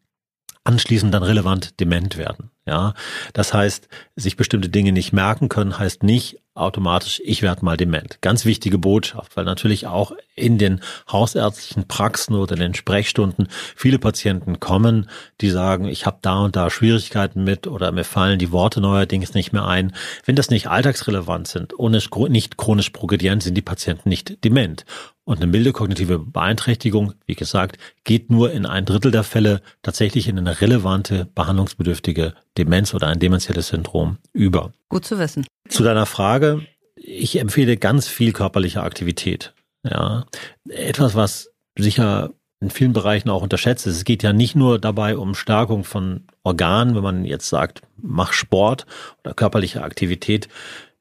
anschließend 0.64 1.12
dann 1.12 1.22
relevant 1.22 1.78
dement 1.78 2.16
werden. 2.16 2.50
Ja, 2.66 2.94
das 3.34 3.52
heißt, 3.52 3.88
sich 4.16 4.36
bestimmte 4.36 4.70
Dinge 4.70 4.92
nicht 4.92 5.12
merken 5.12 5.50
können, 5.50 5.78
heißt 5.78 6.02
nicht 6.02 6.40
automatisch, 6.54 7.20
ich 7.22 7.42
werde 7.42 7.64
mal 7.64 7.76
dement. 7.76 8.22
Ganz 8.22 8.46
wichtige 8.46 8.78
Botschaft, 8.78 9.36
weil 9.36 9.44
natürlich 9.44 9.86
auch 9.86 10.12
in 10.34 10.56
den 10.56 10.80
hausärztlichen 11.10 11.86
Praxen 11.88 12.34
oder 12.34 12.54
in 12.54 12.60
den 12.60 12.74
Sprechstunden 12.74 13.48
viele 13.76 13.98
Patienten 13.98 14.60
kommen, 14.60 15.10
die 15.42 15.50
sagen, 15.50 15.84
ich 15.86 16.06
habe 16.06 16.18
da 16.22 16.38
und 16.38 16.56
da 16.56 16.70
Schwierigkeiten 16.70 17.44
mit 17.44 17.66
oder 17.66 17.92
mir 17.92 18.04
fallen 18.04 18.38
die 18.38 18.52
Worte 18.52 18.80
neuerdings 18.80 19.34
nicht 19.34 19.52
mehr 19.52 19.66
ein. 19.66 19.92
Wenn 20.24 20.36
das 20.36 20.48
nicht 20.48 20.68
alltagsrelevant 20.68 21.48
sind 21.48 21.74
und 21.74 21.92
nicht 21.92 22.56
chronisch 22.56 22.90
progredient, 22.90 23.42
sind 23.42 23.56
die 23.56 23.62
Patienten 23.62 24.08
nicht 24.08 24.42
dement. 24.44 24.86
Und 25.24 25.38
eine 25.38 25.46
milde 25.46 25.72
kognitive 25.72 26.18
Beeinträchtigung, 26.18 27.14
wie 27.26 27.34
gesagt, 27.34 27.78
geht 28.04 28.30
nur 28.30 28.52
in 28.52 28.66
ein 28.66 28.84
Drittel 28.84 29.10
der 29.10 29.24
Fälle 29.24 29.62
tatsächlich 29.82 30.28
in 30.28 30.38
eine 30.38 30.60
relevante, 30.60 31.26
behandlungsbedürftige 31.34 32.34
Demenz 32.58 32.92
oder 32.92 33.08
ein 33.08 33.20
dementielles 33.20 33.68
Syndrom 33.68 34.18
über. 34.32 34.72
Gut 34.90 35.06
zu 35.06 35.18
wissen. 35.18 35.46
Zu 35.68 35.82
deiner 35.82 36.04
Frage, 36.04 36.66
ich 36.96 37.40
empfehle 37.40 37.76
ganz 37.78 38.06
viel 38.06 38.32
körperliche 38.32 38.82
Aktivität. 38.82 39.54
Ja, 39.82 40.26
etwas, 40.68 41.14
was 41.14 41.50
sicher 41.78 42.30
in 42.60 42.70
vielen 42.70 42.92
Bereichen 42.92 43.28
auch 43.28 43.42
unterschätzt 43.42 43.86
ist. 43.86 43.96
Es 43.96 44.04
geht 44.04 44.22
ja 44.22 44.32
nicht 44.32 44.56
nur 44.56 44.78
dabei 44.78 45.16
um 45.18 45.34
Stärkung 45.34 45.84
von 45.84 46.26
Organen, 46.42 46.94
wenn 46.94 47.02
man 47.02 47.24
jetzt 47.24 47.48
sagt, 47.48 47.82
mach 47.96 48.32
Sport 48.32 48.86
oder 49.22 49.34
körperliche 49.34 49.82
Aktivität, 49.82 50.48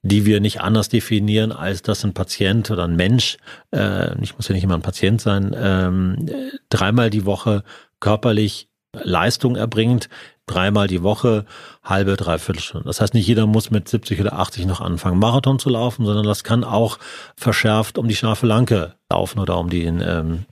die 0.03 0.25
wir 0.25 0.41
nicht 0.41 0.61
anders 0.61 0.89
definieren, 0.89 1.51
als 1.51 1.81
dass 1.81 2.03
ein 2.03 2.13
Patient 2.13 2.69
oder 2.69 2.83
ein 2.83 2.95
Mensch, 2.95 3.37
äh, 3.73 4.21
ich 4.21 4.35
muss 4.35 4.47
ja 4.49 4.53
nicht 4.53 4.63
immer 4.63 4.75
ein 4.75 4.81
Patient 4.81 5.21
sein, 5.21 5.55
ähm, 5.57 6.29
dreimal 6.69 7.09
die 7.09 7.25
Woche 7.25 7.63
körperlich 7.99 8.67
Leistung 8.91 9.55
erbringt, 9.55 10.09
dreimal 10.45 10.87
die 10.87 11.03
Woche, 11.03 11.45
halbe, 11.83 12.15
dreiviertel 12.17 12.61
Stunde. 12.61 12.85
Das 12.85 13.01
heißt, 13.01 13.13
nicht 13.13 13.27
jeder 13.27 13.47
muss 13.47 13.71
mit 13.71 13.87
70 13.87 14.19
oder 14.19 14.33
80 14.33 14.65
noch 14.65 14.81
anfangen, 14.81 15.19
Marathon 15.19 15.57
zu 15.57 15.69
laufen, 15.69 16.05
sondern 16.05 16.25
das 16.25 16.43
kann 16.43 16.63
auch 16.63 16.99
verschärft 17.35 17.97
um 17.97 18.07
die 18.07 18.15
scharfe 18.15 18.45
Lanke 18.45 18.95
laufen 19.09 19.39
oder 19.39 19.57
um 19.57 19.69
den 19.69 20.01
ähm, 20.05 20.45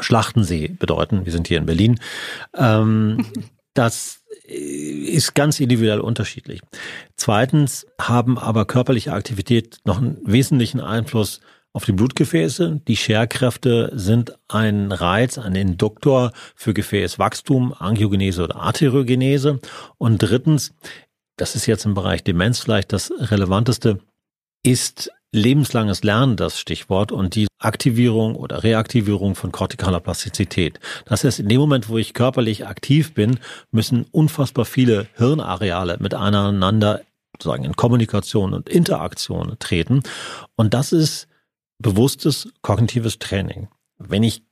Schlachtensee 0.00 0.68
bedeuten. 0.68 1.26
Wir 1.26 1.32
sind 1.32 1.48
hier 1.48 1.58
in 1.58 1.66
Berlin. 1.66 2.00
Ähm, 2.56 3.26
das 3.74 4.21
ist 4.52 5.34
ganz 5.34 5.60
individuell 5.60 6.00
unterschiedlich. 6.00 6.60
Zweitens 7.16 7.86
haben 8.00 8.38
aber 8.38 8.64
körperliche 8.64 9.12
Aktivität 9.12 9.78
noch 9.84 9.98
einen 9.98 10.18
wesentlichen 10.24 10.80
Einfluss 10.80 11.40
auf 11.72 11.84
die 11.84 11.92
Blutgefäße. 11.92 12.80
Die 12.86 12.96
Scherkräfte 12.96 13.90
sind 13.94 14.38
ein 14.48 14.92
Reiz, 14.92 15.38
ein 15.38 15.54
Induktor 15.54 16.32
für 16.54 16.74
Gefäßwachstum, 16.74 17.74
Angiogenese 17.78 18.44
oder 18.44 18.56
Arteriogenese. 18.56 19.60
Und 19.98 20.18
drittens, 20.18 20.74
das 21.36 21.56
ist 21.56 21.66
jetzt 21.66 21.86
im 21.86 21.94
Bereich 21.94 22.22
Demenz 22.24 22.60
vielleicht 22.60 22.92
das 22.92 23.10
relevanteste, 23.10 24.00
ist 24.64 25.10
lebenslanges 25.32 26.04
Lernen 26.04 26.36
das 26.36 26.58
Stichwort 26.58 27.10
und 27.10 27.34
die 27.34 27.46
Aktivierung 27.64 28.34
oder 28.34 28.62
Reaktivierung 28.62 29.34
von 29.34 29.52
kortikaler 29.52 30.00
Plastizität. 30.00 30.80
Das 31.06 31.24
heißt, 31.24 31.40
in 31.40 31.48
dem 31.48 31.60
Moment, 31.60 31.88
wo 31.88 31.98
ich 31.98 32.14
körperlich 32.14 32.66
aktiv 32.66 33.14
bin, 33.14 33.38
müssen 33.70 34.06
unfassbar 34.10 34.64
viele 34.64 35.06
Hirnareale 35.16 35.98
miteinander 36.00 37.02
sozusagen 37.32 37.64
in 37.64 37.76
Kommunikation 37.76 38.54
und 38.54 38.68
Interaktion 38.68 39.56
treten. 39.58 40.02
Und 40.56 40.74
das 40.74 40.92
ist 40.92 41.28
bewusstes 41.78 42.48
kognitives 42.62 43.18
Training. 43.18 43.68
Wenn 43.98 44.22
ich 44.22 44.42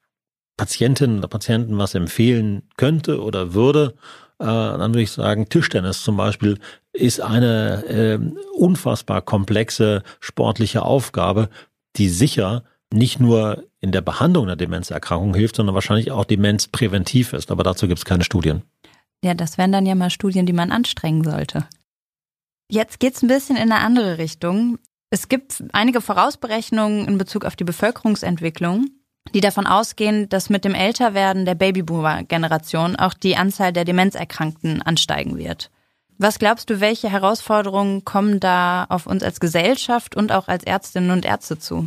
Patientinnen 0.57 1.19
oder 1.19 1.29
Patienten 1.29 1.79
was 1.79 1.95
empfehlen 1.95 2.63
könnte 2.77 3.23
oder 3.23 3.55
würde, 3.55 3.95
äh, 4.39 4.45
dann 4.45 4.93
würde 4.93 5.03
ich 5.03 5.13
sagen, 5.13 5.49
Tischtennis 5.49 6.03
zum 6.03 6.17
Beispiel 6.17 6.59
ist 6.93 7.21
eine 7.21 7.85
äh, 7.87 8.19
unfassbar 8.57 9.23
komplexe 9.23 10.03
sportliche 10.19 10.83
Aufgabe, 10.83 11.49
die 11.97 12.09
sicher 12.09 12.65
nicht 12.93 13.21
nur 13.21 13.65
in 13.81 13.93
der 13.93 14.01
Behandlung 14.01 14.47
der 14.47 14.57
Demenzerkrankung 14.57 15.35
hilft, 15.35 15.57
sondern 15.57 15.75
wahrscheinlich 15.75 16.11
auch 16.11 16.25
demenzpräventiv 16.25 17.33
ist. 17.33 17.51
Aber 17.51 17.63
dazu 17.63 17.87
gibt 17.87 17.99
es 17.99 18.05
keine 18.05 18.25
Studien. 18.25 18.63
Ja, 19.23 19.35
das 19.35 19.59
wären 19.59 19.73
dann 19.73 19.87
ja 19.87 19.95
mal 19.95 20.11
Studien, 20.11 20.47
die 20.47 20.53
man 20.53 20.73
anstrengen 20.73 21.25
sollte. 21.25 21.67
Jetzt 22.71 23.01
geht's 23.01 23.23
ein 23.23 23.29
bisschen 23.29 23.57
in 23.57 23.73
eine 23.73 23.81
andere 23.81 24.19
Richtung. 24.19 24.79
Es 25.11 25.29
gibt 25.29 25.65
einige 25.73 26.01
Vorausberechnungen 26.01 27.07
in 27.07 27.19
Bezug 27.19 27.45
auf 27.45 27.57
die 27.57 27.65
Bevölkerungsentwicklung, 27.65 28.87
die 29.35 29.41
davon 29.41 29.67
ausgehen, 29.67 30.29
dass 30.29 30.51
mit 30.51 30.65
dem 30.65 30.75
Älterwerden 30.75 31.45
der 31.45 31.57
Babyboomer-Generation 31.57 32.97
auch 32.97 33.15
die 33.15 33.37
Anzahl 33.37 33.73
der 33.73 33.85
Demenzerkrankten 33.85 34.83
ansteigen 34.83 35.37
wird. 35.37 35.71
Was 36.17 36.39
glaubst 36.39 36.71
du, 36.71 36.81
welche 36.81 37.11
Herausforderungen 37.11 38.05
kommen 38.05 38.41
da 38.41 38.85
auf 38.89 39.07
uns 39.07 39.23
als 39.23 39.41
Gesellschaft 39.41 40.17
und 40.17 40.33
auch 40.33 40.49
als 40.49 40.65
Ärztinnen 40.65 41.11
und 41.11 41.25
Ärzte 41.25 41.59
zu? 41.59 41.87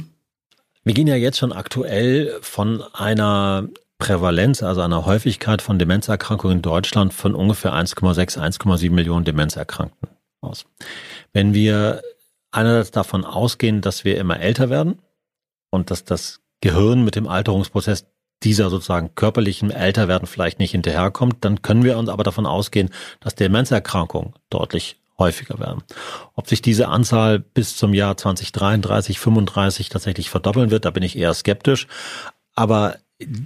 Wir 0.84 0.94
gehen 0.94 1.08
ja 1.08 1.16
jetzt 1.16 1.38
schon 1.38 1.54
aktuell 1.54 2.38
von 2.42 2.82
einer 2.94 3.70
Prävalenz, 4.00 4.64
also 4.64 4.82
einer 4.82 5.06
Häufigkeit 5.06 5.62
von 5.62 5.80
Demenzerkrankungen 5.80 6.58
in 6.58 6.62
Deutschland 6.62 7.14
von 7.14 7.36
ungefähr 7.36 7.74
1,6, 7.74 8.38
1,7 8.38 8.92
Millionen 8.92 9.24
Demenzerkrankten 9.24 10.10
aus. 10.42 10.66
Wenn 11.32 11.54
wir 11.54 12.02
einerseits 12.52 12.92
davon 12.92 13.24
ausgehen, 13.24 13.80
dass 13.80 14.04
wir 14.04 14.18
immer 14.18 14.42
älter 14.42 14.70
werden 14.70 15.02
und 15.70 15.90
dass 15.90 16.04
das 16.04 16.42
Gehirn 16.60 17.06
mit 17.06 17.16
dem 17.16 17.28
Alterungsprozess 17.28 18.06
dieser 18.44 18.70
sozusagen 18.70 19.16
körperlichen 19.16 19.72
Älterwerden 19.72 20.28
vielleicht 20.28 20.60
nicht 20.60 20.72
hinterherkommt, 20.72 21.38
dann 21.46 21.62
können 21.62 21.84
wir 21.86 21.98
uns 21.98 22.10
aber 22.10 22.24
davon 22.24 22.46
ausgehen, 22.46 22.90
dass 23.22 23.36
Demenzerkrankungen 23.36 24.34
deutlich 24.50 24.98
häufiger 25.18 25.60
werden. 25.60 25.84
Ob 26.34 26.48
sich 26.48 26.62
diese 26.62 26.88
Anzahl 26.88 27.40
bis 27.40 27.78
zum 27.78 27.94
Jahr 27.94 28.18
2033, 28.18 29.20
35 29.20 29.90
tatsächlich 29.90 30.30
verdoppeln 30.30 30.72
wird, 30.72 30.86
da 30.86 30.92
bin 30.92 31.04
ich 31.04 31.18
eher 31.18 31.34
skeptisch. 31.34 31.88
Aber 32.56 32.98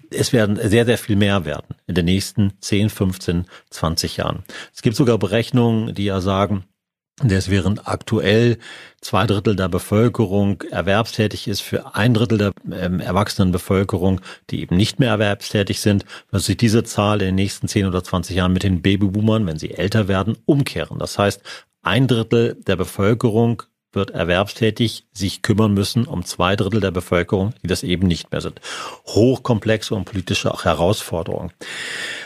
es 0.09 0.33
werden 0.33 0.57
sehr, 0.61 0.85
sehr 0.85 0.97
viel 0.97 1.15
mehr 1.15 1.45
werden 1.45 1.75
in 1.85 1.95
den 1.95 2.05
nächsten 2.05 2.53
10, 2.61 2.89
15, 2.89 3.45
20 3.69 4.17
Jahren. 4.17 4.43
Es 4.73 4.81
gibt 4.81 4.95
sogar 4.95 5.17
Berechnungen, 5.17 5.93
die 5.93 6.05
ja 6.05 6.21
sagen, 6.21 6.65
dass 7.23 7.49
während 7.49 7.87
aktuell 7.87 8.57
zwei 9.01 9.25
Drittel 9.25 9.55
der 9.55 9.69
Bevölkerung 9.69 10.61
erwerbstätig 10.69 11.47
ist, 11.47 11.61
für 11.61 11.95
ein 11.95 12.13
Drittel 12.13 12.37
der 12.37 12.53
ähm, 12.71 12.99
erwachsenen 12.99 13.51
Bevölkerung, 13.51 14.21
die 14.49 14.61
eben 14.61 14.77
nicht 14.77 14.99
mehr 14.99 15.09
erwerbstätig 15.09 15.79
sind, 15.79 16.05
wird 16.29 16.43
sich 16.43 16.57
diese 16.57 16.83
Zahl 16.83 17.21
in 17.21 17.27
den 17.27 17.35
nächsten 17.35 17.67
10 17.67 17.87
oder 17.87 18.03
20 18.03 18.35
Jahren 18.35 18.53
mit 18.53 18.63
den 18.63 18.81
Babyboomern, 18.81 19.47
wenn 19.47 19.57
sie 19.57 19.71
älter 19.71 20.07
werden, 20.07 20.37
umkehren. 20.45 20.99
Das 20.99 21.17
heißt, 21.17 21.41
ein 21.81 22.07
Drittel 22.07 22.55
der 22.67 22.75
Bevölkerung 22.75 23.63
wird 23.97 24.11
erwerbstätig 24.11 25.03
sich 25.11 25.41
kümmern 25.41 25.73
müssen 25.73 26.05
um 26.05 26.23
zwei 26.23 26.55
Drittel 26.55 26.79
der 26.79 26.91
Bevölkerung, 26.91 27.53
die 27.61 27.67
das 27.67 27.83
eben 27.83 28.07
nicht 28.07 28.31
mehr 28.31 28.39
sind. 28.39 28.61
Hochkomplexe 29.05 29.93
und 29.93 30.05
politische 30.05 30.53
Herausforderungen. 30.63 31.51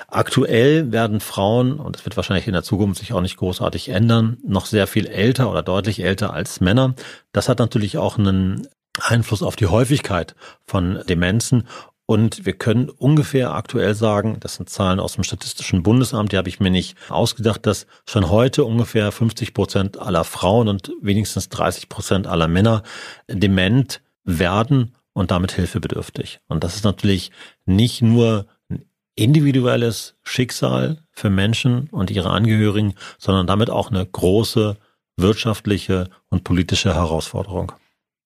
Aktuell 0.07 0.91
werden 0.91 1.21
Frauen, 1.21 1.79
und 1.79 1.95
das 1.95 2.05
wird 2.05 2.17
wahrscheinlich 2.17 2.45
in 2.45 2.53
der 2.53 2.63
Zukunft 2.63 2.99
sich 2.99 3.13
auch 3.13 3.21
nicht 3.21 3.37
großartig 3.37 3.89
ändern, 3.89 4.37
noch 4.45 4.67
sehr 4.67 4.85
viel 4.85 5.07
älter 5.07 5.49
oder 5.49 5.63
deutlich 5.63 6.03
älter 6.03 6.33
als 6.33 6.59
Männer. 6.59 6.93
Das 7.31 7.49
hat 7.49 7.57
natürlich 7.57 7.97
auch 7.97 8.19
einen 8.19 8.67
Einfluss 8.99 9.41
auf 9.41 9.55
die 9.55 9.67
Häufigkeit 9.67 10.35
von 10.65 10.99
Demenzen 11.07 11.67
und 12.11 12.45
wir 12.45 12.51
können 12.51 12.89
ungefähr 12.89 13.53
aktuell 13.53 13.95
sagen, 13.95 14.35
das 14.41 14.55
sind 14.55 14.69
Zahlen 14.69 14.99
aus 14.99 15.13
dem 15.13 15.23
Statistischen 15.23 15.81
Bundesamt, 15.81 16.33
die 16.33 16.37
habe 16.37 16.49
ich 16.49 16.59
mir 16.59 16.69
nicht 16.69 16.97
ausgedacht, 17.07 17.65
dass 17.65 17.87
schon 18.05 18.29
heute 18.29 18.65
ungefähr 18.65 19.13
50 19.13 19.53
Prozent 19.53 19.97
aller 19.97 20.25
Frauen 20.25 20.67
und 20.67 20.91
wenigstens 21.01 21.47
30 21.47 21.87
Prozent 21.87 22.27
aller 22.27 22.49
Männer 22.49 22.83
dement 23.29 24.01
werden 24.25 24.93
und 25.13 25.31
damit 25.31 25.53
hilfebedürftig. 25.53 26.41
Und 26.49 26.65
das 26.65 26.75
ist 26.75 26.83
natürlich 26.83 27.31
nicht 27.65 28.01
nur 28.01 28.45
ein 28.69 28.83
individuelles 29.15 30.15
Schicksal 30.21 31.05
für 31.11 31.29
Menschen 31.29 31.87
und 31.91 32.11
ihre 32.11 32.31
Angehörigen, 32.31 32.95
sondern 33.19 33.47
damit 33.47 33.69
auch 33.69 33.89
eine 33.89 34.05
große 34.05 34.75
wirtschaftliche 35.15 36.09
und 36.27 36.43
politische 36.43 36.93
Herausforderung. 36.93 37.71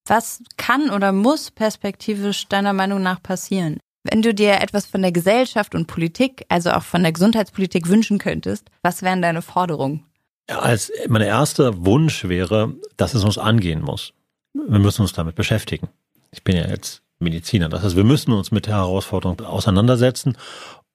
Was 0.07 0.43
kann 0.57 0.91
oder 0.91 1.11
muss 1.11 1.49
perspektivisch 1.49 2.47
deiner 2.47 2.73
Meinung 2.73 3.01
nach 3.01 3.21
passieren? 3.23 3.79
Wenn 4.03 4.21
du 4.21 4.35
dir 4.35 4.61
etwas 4.61 4.85
von 4.85 5.01
der 5.01 5.11
Gesellschaft 5.11 5.73
und 5.73 5.87
Politik, 5.87 6.45
also 6.47 6.71
auch 6.71 6.83
von 6.83 7.01
der 7.01 7.11
Gesundheitspolitik 7.11 7.87
wünschen 7.87 8.19
könntest, 8.19 8.69
was 8.83 9.01
wären 9.01 9.23
deine 9.23 9.41
Forderungen? 9.41 10.05
Als 10.47 10.91
mein 11.07 11.23
erster 11.23 11.85
Wunsch 11.85 12.25
wäre, 12.25 12.75
dass 12.97 13.15
es 13.15 13.23
uns 13.23 13.39
angehen 13.39 13.81
muss. 13.81 14.13
Wir 14.53 14.77
müssen 14.77 15.01
uns 15.01 15.13
damit 15.13 15.33
beschäftigen. 15.33 15.89
Ich 16.31 16.43
bin 16.43 16.55
ja 16.55 16.67
jetzt 16.67 17.01
Mediziner. 17.17 17.67
Das 17.67 17.81
heißt, 17.81 17.95
wir 17.95 18.03
müssen 18.03 18.31
uns 18.31 18.51
mit 18.51 18.67
der 18.67 18.75
Herausforderung 18.75 19.41
auseinandersetzen 19.41 20.37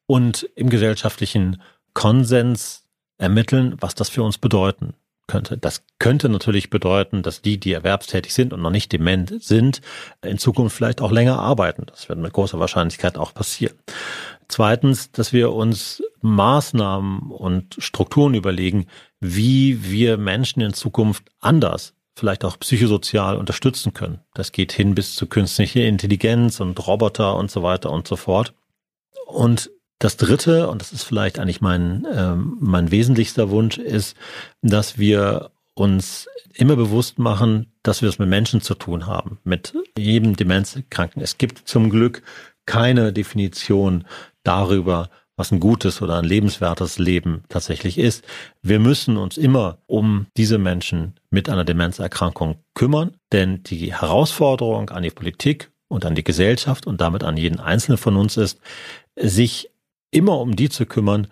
und 0.06 0.48
im 0.54 0.70
gesellschaftlichen 0.70 1.60
Konsens 1.94 2.84
ermitteln, 3.18 3.74
was 3.80 3.96
das 3.96 4.08
für 4.08 4.22
uns 4.22 4.38
bedeuten 4.38 4.94
könnte. 5.30 5.56
Das 5.56 5.84
könnte 5.98 6.28
natürlich 6.28 6.70
bedeuten, 6.70 7.22
dass 7.22 7.40
die, 7.40 7.58
die 7.58 7.72
erwerbstätig 7.72 8.34
sind 8.34 8.52
und 8.52 8.60
noch 8.60 8.70
nicht 8.70 8.92
dement 8.92 9.42
sind, 9.42 9.80
in 10.22 10.38
Zukunft 10.38 10.76
vielleicht 10.76 11.00
auch 11.00 11.12
länger 11.12 11.38
arbeiten. 11.38 11.86
Das 11.86 12.08
wird 12.08 12.18
mit 12.18 12.32
großer 12.32 12.58
Wahrscheinlichkeit 12.58 13.16
auch 13.16 13.32
passieren. 13.32 13.74
Zweitens, 14.48 15.12
dass 15.12 15.32
wir 15.32 15.52
uns 15.52 16.02
Maßnahmen 16.22 17.30
und 17.30 17.76
Strukturen 17.78 18.34
überlegen, 18.34 18.86
wie 19.20 19.84
wir 19.90 20.18
Menschen 20.18 20.60
in 20.60 20.74
Zukunft 20.74 21.24
anders 21.40 21.94
vielleicht 22.16 22.44
auch 22.44 22.58
psychosozial 22.58 23.36
unterstützen 23.36 23.94
können. 23.94 24.18
Das 24.34 24.52
geht 24.52 24.72
hin 24.72 24.94
bis 24.94 25.14
zu 25.14 25.26
künstlicher 25.26 25.82
Intelligenz 25.82 26.60
und 26.60 26.86
Roboter 26.86 27.36
und 27.36 27.50
so 27.50 27.62
weiter 27.62 27.90
und 27.90 28.06
so 28.08 28.16
fort. 28.16 28.52
Und 29.26 29.70
das 30.00 30.16
Dritte, 30.16 30.68
und 30.68 30.80
das 30.80 30.92
ist 30.92 31.04
vielleicht 31.04 31.38
eigentlich 31.38 31.60
mein, 31.60 32.06
ähm, 32.12 32.56
mein 32.58 32.90
wesentlichster 32.90 33.50
Wunsch, 33.50 33.78
ist, 33.78 34.16
dass 34.62 34.98
wir 34.98 35.50
uns 35.74 36.26
immer 36.54 36.74
bewusst 36.74 37.18
machen, 37.18 37.72
dass 37.82 38.02
wir 38.02 38.08
es 38.08 38.18
mit 38.18 38.28
Menschen 38.28 38.60
zu 38.60 38.74
tun 38.74 39.06
haben, 39.06 39.38
mit 39.44 39.74
jedem 39.96 40.36
Demenzkranken. 40.36 41.22
Es 41.22 41.38
gibt 41.38 41.68
zum 41.68 41.90
Glück 41.90 42.22
keine 42.66 43.12
Definition 43.12 44.04
darüber, 44.42 45.10
was 45.36 45.52
ein 45.52 45.60
gutes 45.60 46.02
oder 46.02 46.18
ein 46.18 46.24
lebenswertes 46.24 46.98
Leben 46.98 47.44
tatsächlich 47.48 47.98
ist. 47.98 48.24
Wir 48.62 48.78
müssen 48.78 49.16
uns 49.16 49.36
immer 49.36 49.78
um 49.86 50.26
diese 50.36 50.58
Menschen 50.58 51.14
mit 51.30 51.48
einer 51.48 51.64
Demenzerkrankung 51.64 52.56
kümmern, 52.74 53.16
denn 53.32 53.62
die 53.64 53.94
Herausforderung 53.94 54.90
an 54.90 55.02
die 55.02 55.10
Politik 55.10 55.70
und 55.88 56.04
an 56.04 56.14
die 56.14 56.24
Gesellschaft 56.24 56.86
und 56.86 57.00
damit 57.00 57.24
an 57.24 57.36
jeden 57.36 57.58
Einzelnen 57.58 57.98
von 57.98 58.16
uns 58.16 58.36
ist, 58.36 58.60
sich 59.16 59.69
immer 60.10 60.38
um 60.38 60.56
die 60.56 60.68
zu 60.68 60.86
kümmern, 60.86 61.28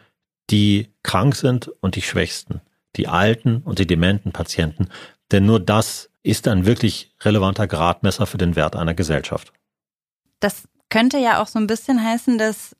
die 0.50 0.92
krank 1.02 1.34
sind 1.34 1.68
und 1.80 1.96
die 1.96 2.02
Schwächsten, 2.02 2.60
die 2.96 3.08
alten 3.08 3.58
und 3.58 3.78
die 3.78 3.86
dementen 3.86 4.32
Patienten. 4.32 4.88
Denn 5.30 5.46
nur 5.46 5.60
das 5.60 6.10
ist 6.22 6.48
ein 6.48 6.66
wirklich 6.66 7.14
relevanter 7.20 7.66
Gradmesser 7.66 8.26
für 8.26 8.38
den 8.38 8.56
Wert 8.56 8.76
einer 8.76 8.94
Gesellschaft. 8.94 9.52
Das 10.40 10.68
könnte 10.88 11.18
ja 11.18 11.42
auch 11.42 11.46
so 11.46 11.58
ein 11.58 11.66
bisschen 11.66 12.02
heißen, 12.02 12.38
dass 12.38 12.74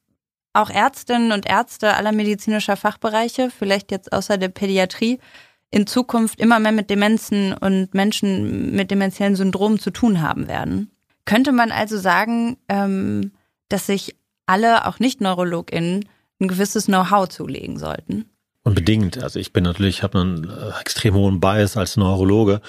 auch 0.55 0.71
Ärztinnen 0.71 1.33
und 1.33 1.47
Ärzte 1.47 1.95
aller 1.95 2.13
medizinischer 2.13 2.77
Fachbereiche, 2.77 3.51
vielleicht 3.51 3.91
jetzt 3.91 4.13
außer 4.13 4.39
der 4.39 4.49
Pädiatrie, 4.49 5.19
in 5.71 5.87
Zukunft 5.87 6.41
immer 6.41 6.59
mehr 6.59 6.73
mit 6.73 6.89
Demenzen 6.89 7.53
und 7.53 7.93
Menschen 7.93 8.75
mit 8.75 8.91
demenziellen 8.91 9.37
Syndromen 9.37 9.79
zu 9.79 9.91
tun 9.91 10.23
haben 10.23 10.49
werden. 10.49 10.91
Könnte 11.27 11.53
man 11.53 11.71
also 11.71 11.99
sagen, 11.99 12.57
ähm, 12.69 13.33
dass 13.69 13.87
sich 13.87 14.17
alle, 14.49 14.87
auch 14.87 14.99
Nicht-NeurologInnen, 14.99 16.09
ein 16.41 16.49
gewisses 16.49 16.87
Know-how 16.87 17.29
zulegen 17.29 17.79
sollten. 17.79 18.27
Unbedingt. 18.63 19.23
Also 19.23 19.39
ich 19.39 19.53
bin 19.53 19.65
natürlich, 19.65 20.03
habe 20.03 20.21
einen 20.21 20.45
äh, 20.45 20.81
extrem 20.81 21.15
hohen 21.15 21.41
Bias 21.41 21.77
als 21.77 21.97
Neurologe. 21.97 22.61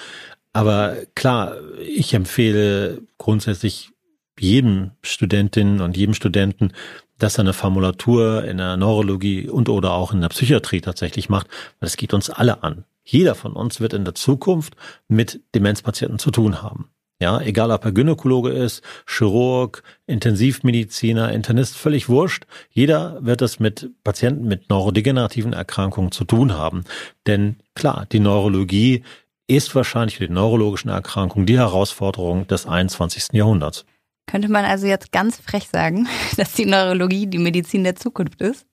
Aber 0.52 0.96
klar, 1.14 1.54
ich 1.78 2.14
empfehle 2.14 3.02
grundsätzlich 3.18 3.90
jedem 4.38 4.92
Studentin 5.02 5.80
und 5.80 5.96
jedem 5.96 6.14
Studenten, 6.14 6.72
dass 7.18 7.36
er 7.36 7.42
eine 7.42 7.52
Formulatur 7.52 8.44
in 8.44 8.56
der 8.56 8.76
Neurologie 8.76 9.48
und 9.48 9.68
oder 9.68 9.92
auch 9.92 10.12
in 10.12 10.22
der 10.22 10.30
Psychiatrie 10.30 10.80
tatsächlich 10.80 11.28
macht, 11.28 11.48
weil 11.78 11.86
es 11.86 11.96
geht 11.96 12.14
uns 12.14 12.30
alle 12.30 12.62
an. 12.62 12.84
Jeder 13.04 13.34
von 13.34 13.52
uns 13.52 13.80
wird 13.80 13.92
in 13.92 14.04
der 14.04 14.14
Zukunft 14.14 14.74
mit 15.08 15.40
Demenzpatienten 15.54 16.18
zu 16.18 16.30
tun 16.30 16.62
haben. 16.62 16.90
Ja, 17.20 17.38
egal 17.42 17.70
ob 17.70 17.84
er 17.84 17.92
Gynäkologe 17.92 18.50
ist, 18.50 18.82
Chirurg, 19.06 19.82
Intensivmediziner, 20.06 21.32
Internist, 21.32 21.76
völlig 21.76 22.08
wurscht. 22.08 22.46
Jeder 22.70 23.18
wird 23.20 23.42
es 23.42 23.60
mit 23.60 23.90
Patienten 24.02 24.48
mit 24.48 24.70
neurodegenerativen 24.70 25.52
Erkrankungen 25.52 26.12
zu 26.12 26.24
tun 26.24 26.54
haben. 26.54 26.84
Denn 27.26 27.56
klar, 27.74 28.06
die 28.10 28.20
Neurologie 28.20 29.04
ist 29.46 29.74
wahrscheinlich 29.74 30.16
für 30.16 30.28
die 30.28 30.32
neurologischen 30.32 30.90
Erkrankungen 30.90 31.44
die 31.44 31.58
Herausforderung 31.58 32.46
des 32.46 32.66
21. 32.66 33.32
Jahrhunderts. 33.32 33.84
Könnte 34.26 34.48
man 34.48 34.64
also 34.64 34.86
jetzt 34.86 35.12
ganz 35.12 35.36
frech 35.36 35.68
sagen, 35.68 36.08
dass 36.38 36.54
die 36.54 36.64
Neurologie 36.64 37.26
die 37.26 37.38
Medizin 37.38 37.84
der 37.84 37.96
Zukunft 37.96 38.40
ist? 38.40 38.64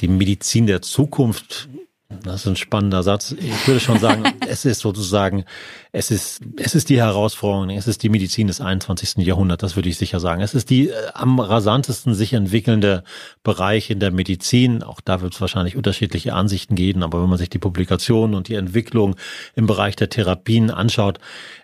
Die 0.00 0.08
Medizin 0.08 0.66
der 0.66 0.82
Zukunft 0.82 1.68
das 2.22 2.42
ist 2.42 2.46
ein 2.46 2.56
spannender 2.56 3.02
Satz. 3.02 3.32
Ich 3.32 3.66
würde 3.66 3.80
schon 3.80 3.98
sagen, 3.98 4.24
es 4.46 4.64
ist 4.64 4.80
sozusagen, 4.80 5.44
es 5.92 6.10
ist, 6.10 6.40
es 6.56 6.74
ist 6.74 6.88
die 6.88 6.98
Herausforderung, 6.98 7.70
es 7.70 7.86
ist 7.86 8.02
die 8.02 8.08
Medizin 8.08 8.46
des 8.46 8.60
21. 8.60 9.24
Jahrhunderts, 9.24 9.60
das 9.60 9.76
würde 9.76 9.88
ich 9.88 9.96
sicher 9.96 10.20
sagen. 10.20 10.42
Es 10.42 10.54
ist 10.54 10.70
die 10.70 10.88
äh, 10.88 10.94
am 11.14 11.40
rasantesten 11.40 12.14
sich 12.14 12.32
entwickelnde 12.32 13.04
Bereich 13.42 13.90
in 13.90 14.00
der 14.00 14.10
Medizin. 14.10 14.82
Auch 14.82 15.00
da 15.00 15.20
wird 15.20 15.34
es 15.34 15.40
wahrscheinlich 15.40 15.76
unterschiedliche 15.76 16.34
Ansichten 16.34 16.74
geben, 16.74 17.02
aber 17.02 17.22
wenn 17.22 17.28
man 17.28 17.38
sich 17.38 17.50
die 17.50 17.58
Publikationen 17.58 18.34
und 18.34 18.48
die 18.48 18.54
Entwicklung 18.54 19.16
im 19.54 19.66
Bereich 19.66 19.96
der 19.96 20.10
Therapien 20.10 20.70
anschaut, 20.70 21.18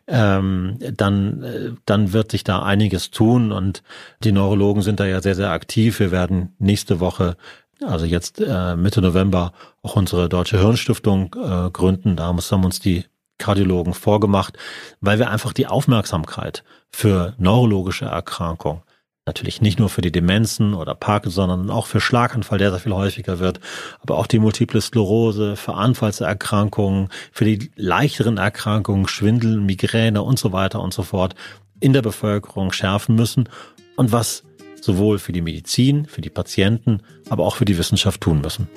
ähm, 0.09 0.79
dann, 0.79 1.43
äh, 1.43 1.71
dann 1.85 2.13
wird 2.13 2.31
sich 2.31 2.45
da 2.45 2.63
einiges 2.63 3.11
tun 3.11 3.53
und 3.53 3.83
die 4.25 4.33
Neurologen 4.33 4.83
sind 4.83 5.01
da 5.01 5.07
ja 5.07 5.21
sehr, 5.21 5.35
sehr 5.35 5.51
aktiv. 5.51 6.01
Wir 6.01 6.11
werden 6.11 6.55
nächste 6.59 7.01
Woche 7.01 7.37
also 7.83 8.05
jetzt 8.05 8.41
äh, 8.41 8.77
Mitte 8.77 9.01
November 9.01 9.53
auch 9.83 9.97
unsere 9.97 10.29
Deutsche 10.29 10.59
Hirnstiftung 10.59 11.35
äh, 11.37 11.71
gründen. 11.71 12.17
Da 12.17 12.25
haben 12.25 12.65
uns 12.65 12.81
die 12.81 13.05
Kardiologen 13.39 13.95
vorgemacht, 13.95 14.59
weil 15.01 15.19
wir 15.19 15.31
einfach 15.31 15.53
die 15.53 15.67
Aufmerksamkeit 15.69 16.65
für 16.91 17.35
neurologische 17.39 18.07
Erkrankungen 18.07 18.83
natürlich 19.29 19.61
nicht 19.61 19.79
nur 19.79 19.91
für 19.91 20.01
die 20.01 20.11
Demenzen 20.11 20.75
oder 20.75 20.95
Parkinson, 20.95 21.51
sondern 21.51 21.71
auch 21.71 21.87
für 21.87 22.01
Schlaganfall, 22.01 22.59
der 22.59 22.71
sehr 22.71 22.81
viel 22.81 22.95
häufiger 22.95 23.39
wird, 23.39 23.61
aber 24.01 24.17
auch 24.17 24.27
die 24.27 24.39
Multiple 24.39 24.81
Sklerose, 24.81 25.55
für 25.55 25.75
Anfallserkrankungen, 25.75 27.11
für 27.31 27.45
die 27.45 27.71
leichteren 27.77 28.39
Erkrankungen, 28.39 29.07
Schwindel, 29.07 29.61
Migräne 29.61 30.23
und 30.23 30.39
so 30.39 30.53
weiter 30.53 30.81
und 30.81 30.95
so 30.95 31.03
fort 31.03 31.35
in 31.79 31.93
der 31.93 32.03
Bevölkerung 32.03 32.73
schärfen 32.73 33.15
müssen 33.15 33.49
und 33.97 34.13
was 34.13 34.45
sowohl 34.81 35.19
für 35.19 35.33
die 35.33 35.41
Medizin, 35.41 36.07
für 36.07 36.21
die 36.21 36.31
Patienten, 36.31 37.01
aber 37.29 37.45
auch 37.45 37.57
für 37.57 37.65
die 37.65 37.79
Wissenschaft 37.79 38.21
tun 38.21 38.41
müssen. 38.41 38.69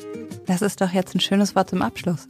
Das 0.45 0.61
ist 0.61 0.81
doch 0.81 0.91
jetzt 0.91 1.15
ein 1.15 1.19
schönes 1.19 1.55
Wort 1.55 1.69
zum 1.69 1.81
Abschluss. 1.81 2.27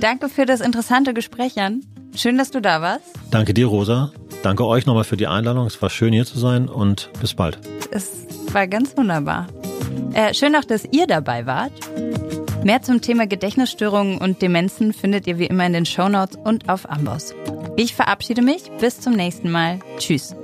Danke 0.00 0.28
für 0.28 0.46
das 0.46 0.60
interessante 0.60 1.14
Gespräch, 1.14 1.54
Jan. 1.54 1.82
Schön, 2.14 2.38
dass 2.38 2.50
du 2.50 2.60
da 2.60 2.80
warst. 2.80 3.04
Danke 3.30 3.54
dir, 3.54 3.66
Rosa. 3.66 4.12
Danke 4.42 4.66
euch 4.66 4.86
nochmal 4.86 5.04
für 5.04 5.16
die 5.16 5.26
Einladung. 5.26 5.66
Es 5.66 5.80
war 5.82 5.90
schön, 5.90 6.12
hier 6.12 6.24
zu 6.24 6.38
sein 6.38 6.68
und 6.68 7.10
bis 7.20 7.34
bald. 7.34 7.58
Es 7.90 8.26
war 8.52 8.66
ganz 8.66 8.96
wunderbar. 8.96 9.48
Äh, 10.14 10.32
schön 10.34 10.54
auch, 10.56 10.64
dass 10.64 10.84
ihr 10.90 11.06
dabei 11.06 11.46
wart. 11.46 11.72
Mehr 12.64 12.82
zum 12.82 13.00
Thema 13.00 13.26
Gedächtnisstörungen 13.26 14.18
und 14.18 14.42
Demenzen 14.42 14.92
findet 14.92 15.26
ihr 15.26 15.38
wie 15.38 15.46
immer 15.46 15.66
in 15.66 15.72
den 15.72 15.86
Shownotes 15.86 16.38
und 16.42 16.68
auf 16.68 16.88
Amboss. 16.90 17.34
Ich 17.76 17.94
verabschiede 17.94 18.42
mich. 18.42 18.70
Bis 18.80 19.00
zum 19.00 19.12
nächsten 19.12 19.50
Mal. 19.50 19.80
Tschüss. 19.98 20.34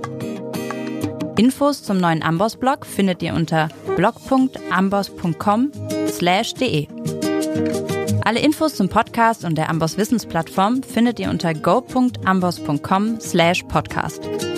Infos 1.36 1.82
zum 1.82 1.98
neuen 1.98 2.22
Amboss-Blog 2.22 2.86
findet 2.86 3.22
ihr 3.22 3.34
unter 3.34 3.68
blog.amboss.com/de. 3.96 6.86
Alle 8.24 8.38
Infos 8.40 8.76
zum 8.76 8.88
Podcast 8.88 9.44
und 9.44 9.58
der 9.58 9.68
Amboss 9.68 9.98
Wissensplattform 9.98 10.84
findet 10.84 11.18
ihr 11.18 11.28
unter 11.28 11.54
go.amboss.com/podcast. 11.54 14.51